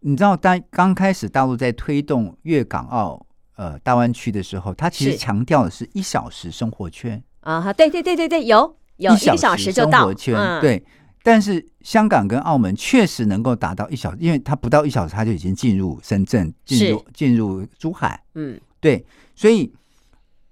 [0.00, 3.26] 你知道，当刚开始大陆在推动粤港澳
[3.56, 7.22] 呃大湾区的时候，它其实强调的是一小时生活圈。
[7.40, 10.00] 啊哈，对对对对对，有有一小时就到。
[10.00, 10.60] 生活圈，嗯。
[10.60, 10.84] 对。
[11.22, 18.60] 但是香港跟澳门确实能够达到一小时，因为它不到一小时，它就已经进入深圳，进入进入珠海，嗯。
[18.78, 19.04] 对。
[19.34, 19.72] 所以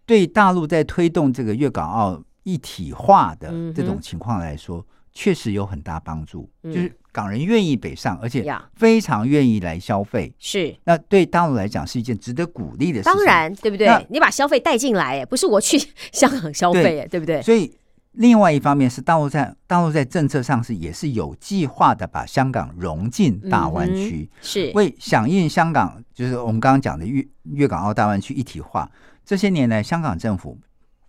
[0.04, 4.84] 对大陆在推动这个粤港澳一体化的这种情况来说，
[5.14, 6.50] 确实有很大帮助。
[6.62, 8.44] 嗯就是港人愿意北上，而且
[8.74, 10.34] 非常愿意来消费。
[10.38, 10.74] 是。
[10.84, 13.12] 那对大陆来讲是一件值得鼓励的事情。
[13.14, 14.06] 当，然，对不对？
[14.10, 15.78] 你把消费带进来，哎，不是我去
[16.12, 17.40] 香港消费，哎，对不对？
[17.40, 17.72] 所以
[18.14, 28.90] 另外一方面是大陆在大陆在政策上是也是有计划的把香港融进大湾区，是，为响应香港就是我们刚刚讲的粤粤港澳大湾区一体化。
[29.24, 30.58] 这些年来，香港政府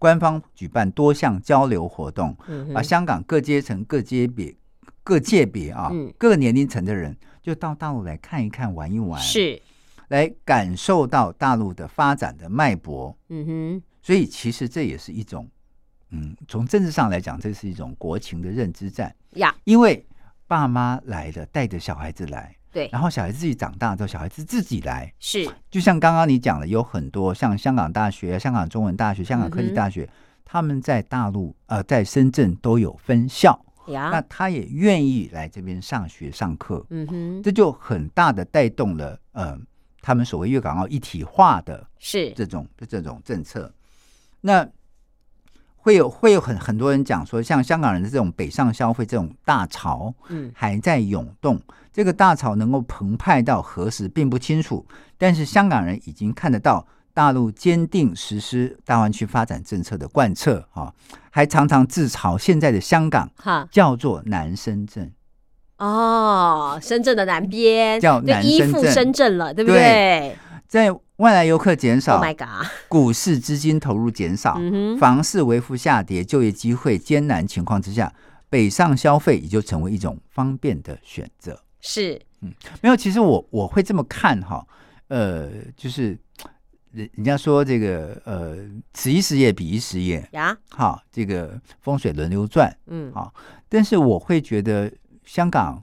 [0.05, 4.55] 官方举办多项交流活动，嗯香港各阶层、各阶别、
[5.03, 6.13] 各界别啊、嗯。
[6.15, 9.59] 各个年龄层的人，就到大陆来看一看、玩一玩，是，
[10.09, 13.17] 来感受到大陆的发展的脉搏。
[13.29, 15.49] 嗯哼，所以其实这也是一种，
[16.11, 19.11] 嗯，从政治上来讲，这是一种国情的认知战。
[19.31, 20.05] 呀，因为
[20.45, 25.09] 爸妈来了，带着小孩子来，对，然后小孩子自己长大之后，小孩子自己来。
[25.17, 30.09] 是，就像刚刚你讲的，有很多像香港大学、香港中文大学、香港科技大学，
[30.43, 33.57] 他们在大陆呃在深圳都有分校，
[33.87, 39.57] 那，他也愿意来这边上学上课，嗯哼，这就很大的带动了呃
[40.01, 43.73] 他们所谓粤港澳一体化的是，这种这种政策，
[44.41, 44.67] 那
[45.85, 51.61] 会有会有很很多人讲说，像香港人的这种北上消费这种大潮嗯，还在涌动，
[51.93, 54.83] 这个大潮能够澎湃到何时并不清楚，
[55.15, 60.91] 但是香港人已经看得到大陆坚定实施大湾区发展政策的贯彻啊，
[61.29, 65.13] 还常常自嘲现在的香港哈，叫做南深圳。
[65.77, 70.37] 哦，深圳的南边叫就依附南深圳深圳了，对不对对？
[70.67, 72.67] 在外来游客减少？Oh my god！
[72.89, 78.11] 股市资金投入减少，嗯，房市微幅下跌，就业机会艰难情况之下，
[78.49, 81.61] 北上消费也就成为一种方便的选择。
[81.79, 82.51] 是，嗯
[82.81, 84.67] 没有，其实我我会这么看哈，
[85.07, 86.17] 呃，就是
[86.91, 88.57] 人人家说这个呃，
[88.93, 93.33] 此一时也，彼一时也，呀，哈，这个风水轮流转，嗯，好
[93.69, 94.91] 但是我会觉得
[95.23, 95.81] 香港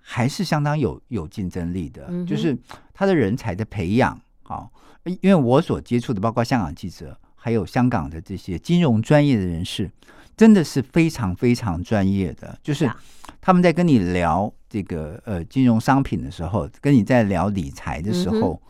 [0.00, 2.56] 还是相当有有竞争力的，嗯就是
[2.92, 4.70] 他的人才的培养，好，
[5.02, 9.90] 因为我所接触的，包括香港记者，还有香港的这些金融专业的人士，
[10.36, 12.96] 真的是非常非常专业的，就是啊。
[13.40, 18.60] 他们在跟你聊这个呃金融商品的时候，跟你在聊理财的时候，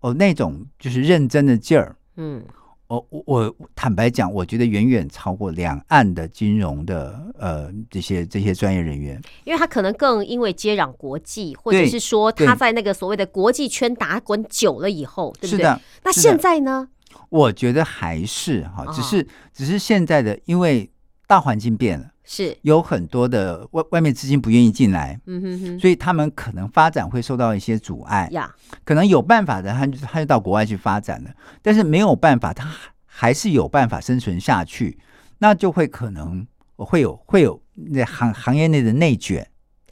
[0.00, 9.20] 哦，那种就是认真的劲儿，嗯，哦，我我坦白讲，我觉得远远超过两岸的金融的呃这些这些专业人员。
[9.44, 15.58] 因为他可能更因为接壤国际，或者是说他在那个所谓的国际圈打滚久了以后，对不对？
[15.58, 16.88] 是的，那现在呢？
[17.28, 20.88] 我觉得还是哈，哦只是只是现在的，因为
[21.26, 28.28] 大环境变了，是，有很多的外外面资金不愿意进来，嗯哼哼，所以他们可能发展会受到一些阻碍。
[28.32, 28.52] 呀，
[28.84, 31.30] 可能有办法的，他就他就到国外去发展了，
[31.62, 32.68] 但是没有办法，他
[33.04, 34.98] 还是有办法生存下去，
[35.38, 39.48] 那就会可能会有会有那行行业内的内卷。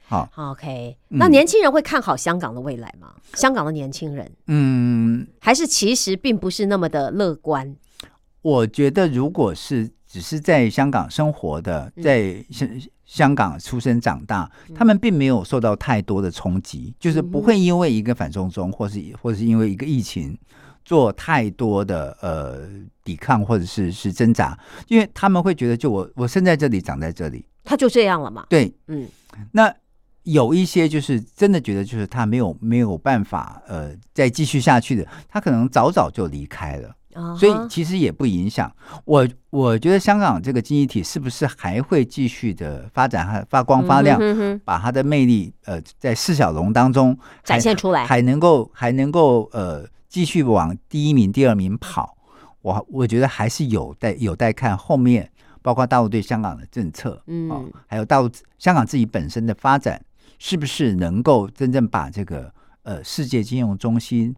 [0.06, 1.18] 好，OK，嗯。
[1.18, 3.14] 那年轻人会看好香港的未来吗？
[3.34, 4.30] 香港的年轻人。
[4.48, 7.74] 嗯，还是其实并不是那么的乐观？
[8.42, 12.68] 我觉得如果是只是在香港生活的，嗯在香
[13.04, 20.38] 香港出生长大，他们并没有受到太多的冲击，就是嗯不会因为一个反送中，或是或是因为一个疫情。
[20.86, 22.68] 做太多的呃
[23.02, 24.54] 抵抗或者是是挣扎，
[24.86, 28.44] 因为他们会觉得，就我我生在这里，长在这里，他就这样了嘛？
[28.50, 29.08] 对，嗯，
[29.50, 29.74] 那
[30.24, 36.94] 有一些就是真的觉得，就是他没有没有办法呃再继续下去的，他可能早早就离开了。
[37.14, 38.70] 啊所以其实也不影响
[39.04, 39.26] 我。
[39.50, 52.16] 我觉得香港这个经济体是不是还会继续的发展和发光发亮，嗯哼哼把它的魅力呃在四小龙当中展现出来还能够还能够呃继续往第一名、第二名跑。
[52.62, 55.30] 我我觉得还是有待有待看后面，
[55.62, 60.02] 包括大陆对香港的政策，嗯哦，还有大陆香港自己本身的发展，
[60.40, 62.52] 是不是能够真正把这个
[62.82, 64.34] 呃世界金融中心、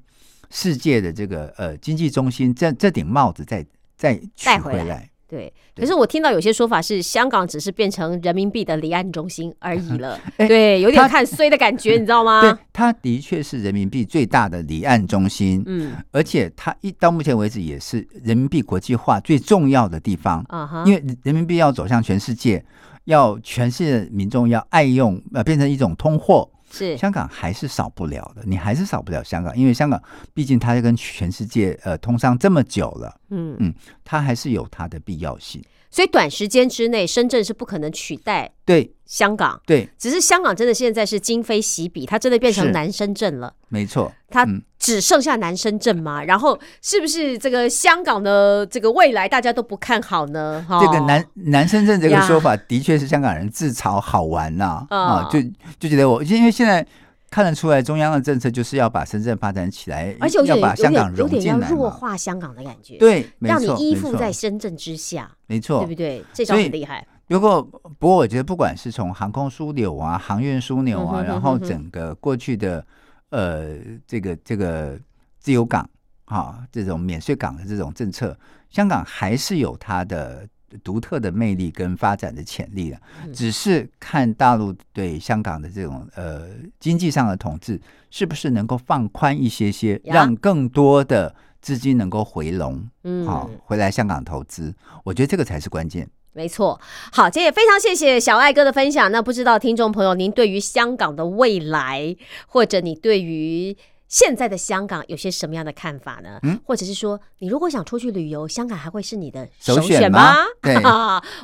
[0.51, 3.65] 世界的这个呃经济中心这这顶帽子再
[3.97, 5.09] 再取带回来？
[5.29, 5.53] 对。
[5.75, 12.41] 可是我听到有些说法是，香港只是变成人民币的离岸中心而已了， 哎对，有点看衰的感觉， 你知道吗？
[12.41, 20.43] 对，它的确是人民币最大的离岸中心，嗯而且它一到目前为止也是人民币国际化最重要的地方。
[20.49, 22.65] 啊哈，因为人民币要走向全世界，
[23.05, 28.43] 要全世界民众要爱用，呃，变成一种通货，是香港还是少不了的。
[28.45, 30.03] 你还是少不了香港，因为香港
[30.35, 35.63] 毕竟它跟全世界呃通商这么久了，嗯嗯它还是有它的必要性。
[35.97, 38.93] 所以短时间之内，深圳是不可能取代对。
[39.07, 39.59] 香港。
[39.65, 42.73] 对，只是香港真的现在是今非昔比，它真的变成是。
[42.73, 43.55] 南深圳了。
[43.69, 44.61] 没错，它嗯。
[44.79, 46.23] 只剩下南深圳吗？
[46.23, 50.63] 然后是不是这个香港的这个未来大家都不看好呢？
[50.69, 50.79] 哈。
[50.85, 52.27] 这个南南深圳这个呀。
[52.27, 54.87] 说法，的确是香港人自嘲好玩呐。
[54.91, 55.41] 嗯啊，就
[55.81, 56.87] 就觉得我因为现在
[57.31, 61.83] 看得出来，中央的政策就是要把深圳发展起来，而且要把香港有点有点要融进来。
[61.83, 66.25] 弱化香港的感觉，，对，让你依附在深圳之下，没错，对不对？
[66.33, 67.07] 这以很厉害。
[67.29, 67.61] 不过，
[67.99, 72.87] 不过我觉得，不管是从航空枢纽啊、航运枢纽啊，嗯哼然后整个过去的
[73.31, 74.97] 呃这个这个
[75.41, 75.89] 自由港
[76.27, 78.39] 啊这种免税港的这种政策，
[78.71, 80.47] 香港还是有它的
[80.83, 82.97] 独特的魅力跟发展的潜力的。
[83.25, 86.49] 嗯只是看大陆对香港的这种呃
[86.79, 94.75] 经济上的统治，是不是能够放宽一些些，让更多的资金能够回笼，嗯好、回来香港投资。
[95.05, 96.09] 我觉得这个才是关键。
[96.33, 96.79] 没错，
[97.13, 99.11] 好，今天也非常谢谢小爱哥的分享。
[99.11, 102.15] 那不知道听众朋友，您对于香港的未来，
[102.47, 103.75] 或者你对于
[104.17, 106.39] 现在的香港有些什么样的看法呢？
[106.43, 110.75] 嗯或者是说，你如果想出去旅游，香港还会是你的首选选吗 对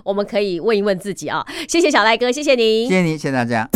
[0.02, 1.46] 我们可以问一问自己啊。
[1.68, 2.94] 谢谢小赖哥，谢谢您谢。
[2.94, 3.68] 谢您，谢谢大家。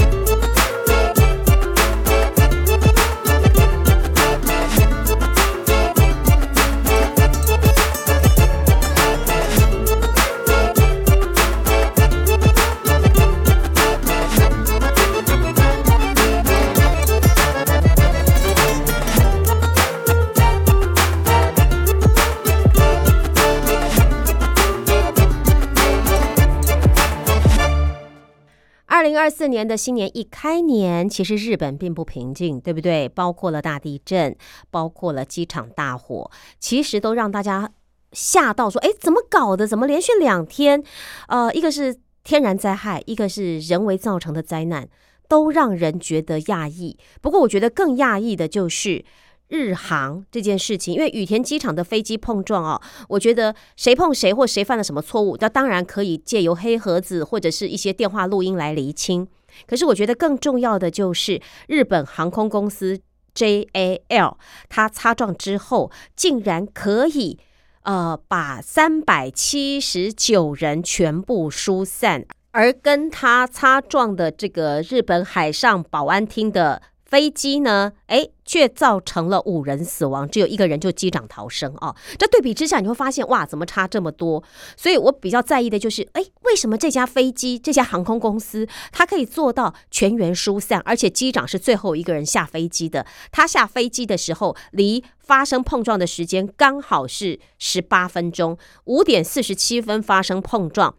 [28.96, 33.06] 二零二四年的新年一开年，其实日本并不平静，对不对？
[33.10, 34.34] 包括了大地震，
[34.70, 37.70] 包括了机场大火，其实都让大家
[38.12, 39.66] 吓到，说：“哎，怎么搞的？
[39.66, 40.82] 怎么连续两天？
[41.28, 41.94] 呃，一个是
[42.24, 44.88] 天然灾害，一个是人为造成的灾难，
[45.28, 46.98] 都让人觉得讶异。
[47.20, 49.04] 不过，我觉得更讶异的就是。”
[49.48, 59.28] 日航这件事情，因为羽田机场的飞机碰撞哦，我觉得谁碰谁或谁犯了什么错误，那当然可以借由黑盒子或者是一些电话录音来厘清。
[59.66, 62.98] 可是我觉得更重要的就是日本航空公司
[63.34, 64.36] JAL，
[64.68, 67.38] 它擦撞之后竟然可以
[67.82, 76.82] 呃把三百七十九人全部疏散，而跟它擦撞的这个日本海上保安厅的。
[77.06, 77.92] 飞机呢？
[78.06, 81.94] 哎，却造成了五人死亡，只有一个人就机长逃生哦。
[82.18, 84.42] 这对比之下，你会发现哇，怎么差这么多？
[84.76, 93.06] 所以我比较在意的就是，哎，为什么这家飞机、这家航空公司，它可以做到全员疏散，而且机长是最后一个人下飞机的。
[93.30, 100.96] 他下飞机的时候，离发生碰撞的时间刚好是十八分钟，五点四十七分发生碰撞。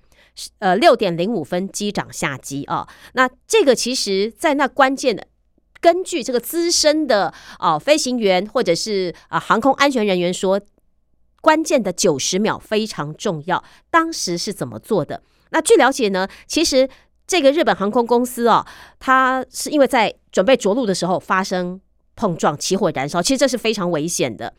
[0.59, 5.27] 呃，六点零五分机长下机啊、那这个其实，在那关键的。
[5.81, 10.59] 根据这个资深的啊、飞行员或者是啊、航空安全人员说，
[11.41, 13.63] 关键的九十秒非常重要。
[13.89, 15.21] 当时是怎么做的？
[15.51, 16.89] 那据了解呢，其实
[17.25, 18.65] 这个日本航空公司哦，
[18.99, 21.79] 它是因为在准备着陆的时候发生
[22.15, 24.53] 碰撞，起火燃烧，其实这是非常危险的。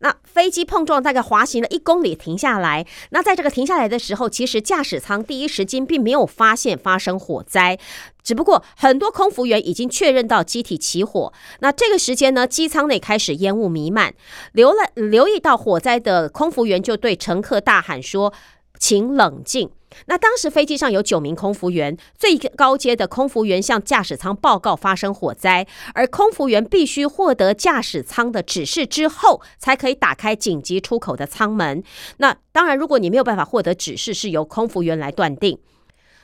[0.00, 2.84] 那飞机碰撞大概滑行了一公里，停下来。
[3.10, 7.78] 那在这个停下来的时候，其实驾驶舱第一时间并没有发现发生火灾，
[8.22, 11.32] 只不过很多空服员已经确认到机体起火。
[11.60, 14.14] 那这个时间呢，机舱内开始烟雾弥漫，
[14.52, 18.32] 留了留意到火灾的空服员就对乘客大喊说
[18.78, 19.70] ：“请冷静。”
[20.06, 31.82] 那当时飞机上有九名空服员，最高阶的空服员向驾驶舱报告发生火灾，而空服员必须获得驾驶舱的指示之后，才可以打开紧急出口的舱门。
[32.16, 35.58] 那当然，如果你没有办法获得指示，是由空服员来断定。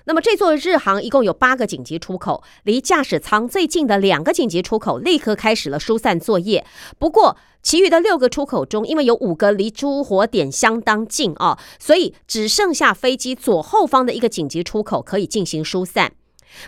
[0.09, 6.65] 那么这座日航一共有八个紧急出口，离驾驶舱最近的两个紧急出口立刻开始了疏散作业。
[6.99, 16.13] 不过，其余的六个出口中，因为有五个离出火点相当近啊，所以只剩下飞机左后方的一个紧急出口可以进行疏散。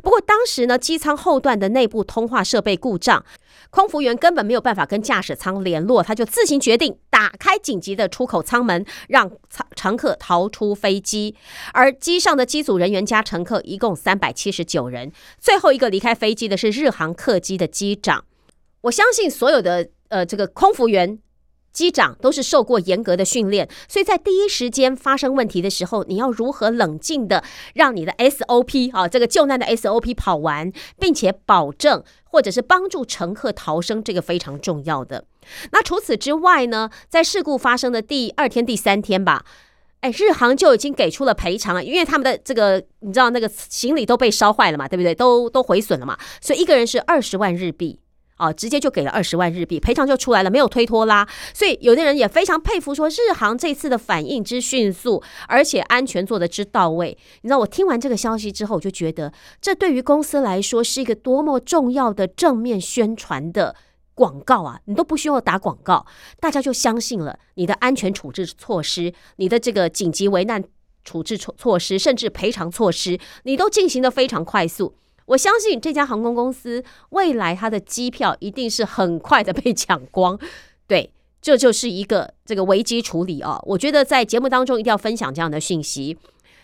[0.02, 3.24] 不过当时呢，机舱后段的内部通话设备故障，
[3.70, 11.34] 空服员根本没有办法跟驾驶舱联络，他就自行决定打开紧急的出口舱门，让舱乘客逃出飞机。
[11.72, 18.24] 而机上的机组人员加乘客一共三百七十九人，最后一个离开飞机的是日航客机的机长。
[18.82, 21.18] 我相信所有的呃这个空服员。
[21.72, 27.44] 机长都是受过严格的训练，所以在第一时间发生问题的时候，你要如何冷静的
[27.74, 35.24] 让你的 SOP 啊这个救难的 SOP 跑完，并且保证或者是帮助乘客逃生，这个非常重要的。
[35.72, 39.44] 那除此之外呢，在事故发生的第二天、第三天吧，
[40.00, 45.14] 哎，日航就已经给出了赔偿了，因为他们的这个你知道那个行李都被烧坏了嘛，对不对？
[45.14, 47.98] 都都毁损了嘛，所以一个人是二十万日币。
[48.40, 51.28] 哦，直接就给了二十万日币赔偿就出来了，没有推脱啦。
[51.52, 57.16] 所以有的人也非常佩服，说日航这次的反应之迅速，而且安全做的之到位。
[57.42, 63.76] 你知道，我听完这个消息之后，我就觉得这对于公司来说是一个多么重要的正面宣传的
[64.14, 64.80] 广告啊！
[64.86, 66.06] 你都不需要打广告，
[66.40, 70.62] 大家就相信了你的安全处置措施，你的这个紧急危难
[71.04, 74.94] 处置措措施，甚至赔偿措施，你都进行的非常快速。
[75.30, 80.36] 我相信这家航空公司未来它的机票一定是很快的被抢光，
[80.88, 83.60] 对，这就是一个这个危机处理啊。
[83.64, 86.18] 我觉得在节目当中一定要分享这样的讯息。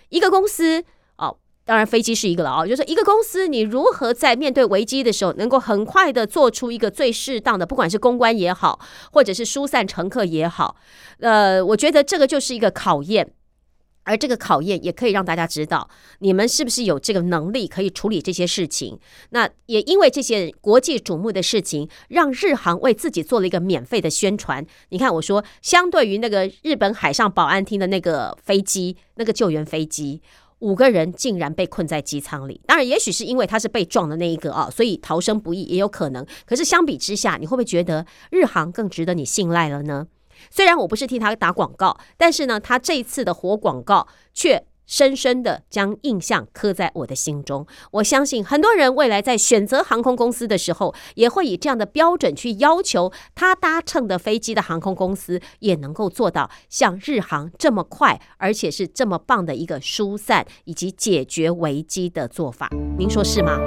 [0.09, 0.83] 一个公司
[1.19, 8.81] 哦，当然飞机是一个了啊，就是一个公司你如何在面对危机的时候，能够很快的做出一个最适当的，不管是公关也好，
[9.13, 10.75] 或者是疏散乘客也好，
[11.21, 13.31] 呃，我觉得这个就是一个考验。
[14.07, 15.91] 而这个考验也可以让大家知道，
[16.21, 18.99] 你们是不是有这个能力可以处理这些事情。
[19.31, 24.65] 那也因为这些国际瞩目的事情，让日航为自己做了一个免费的宣传。
[24.91, 30.23] 你看，我说相对于那个日本海上保安厅的那个飞机，那个救援飞机，
[30.61, 32.61] 五个人竟然被困在机舱里。
[32.65, 36.25] 当然，也许是因为他是被撞的那一个啊，所以逃生不易也有可能。
[36.47, 40.07] 可是相比之下，你会不会觉得日航更值得你信赖了呢？
[40.51, 47.67] 虽然我不是替他打广告，但是呢，他这次的活广告却深深的将印象刻在我的心中。
[47.91, 62.71] 我相信很多人未来在选择航空公司的时候，也会以这样的标准去要求他搭乘的飞机的航空公司也能够做到像日航这么快，而且是这么棒的一个疏散以及解决危机的做法。
[62.97, 63.59] 您说是吗？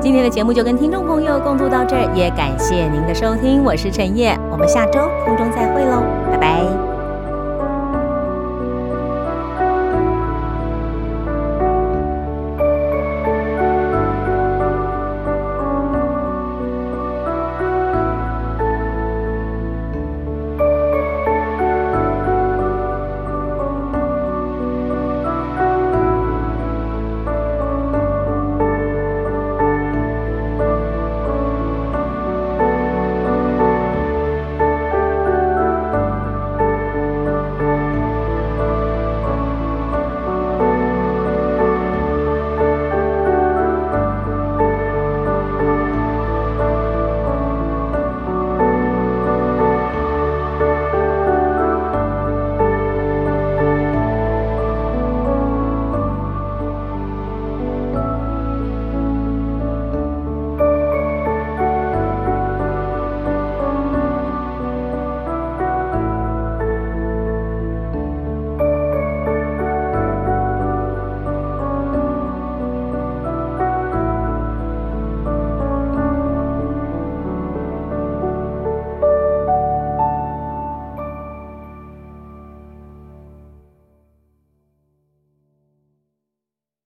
[0.00, 6.77] 今天的节目就跟听众朋友共度到这儿，也感谢您的收听，我是陈烨，我们下周空中再会喽，拜拜。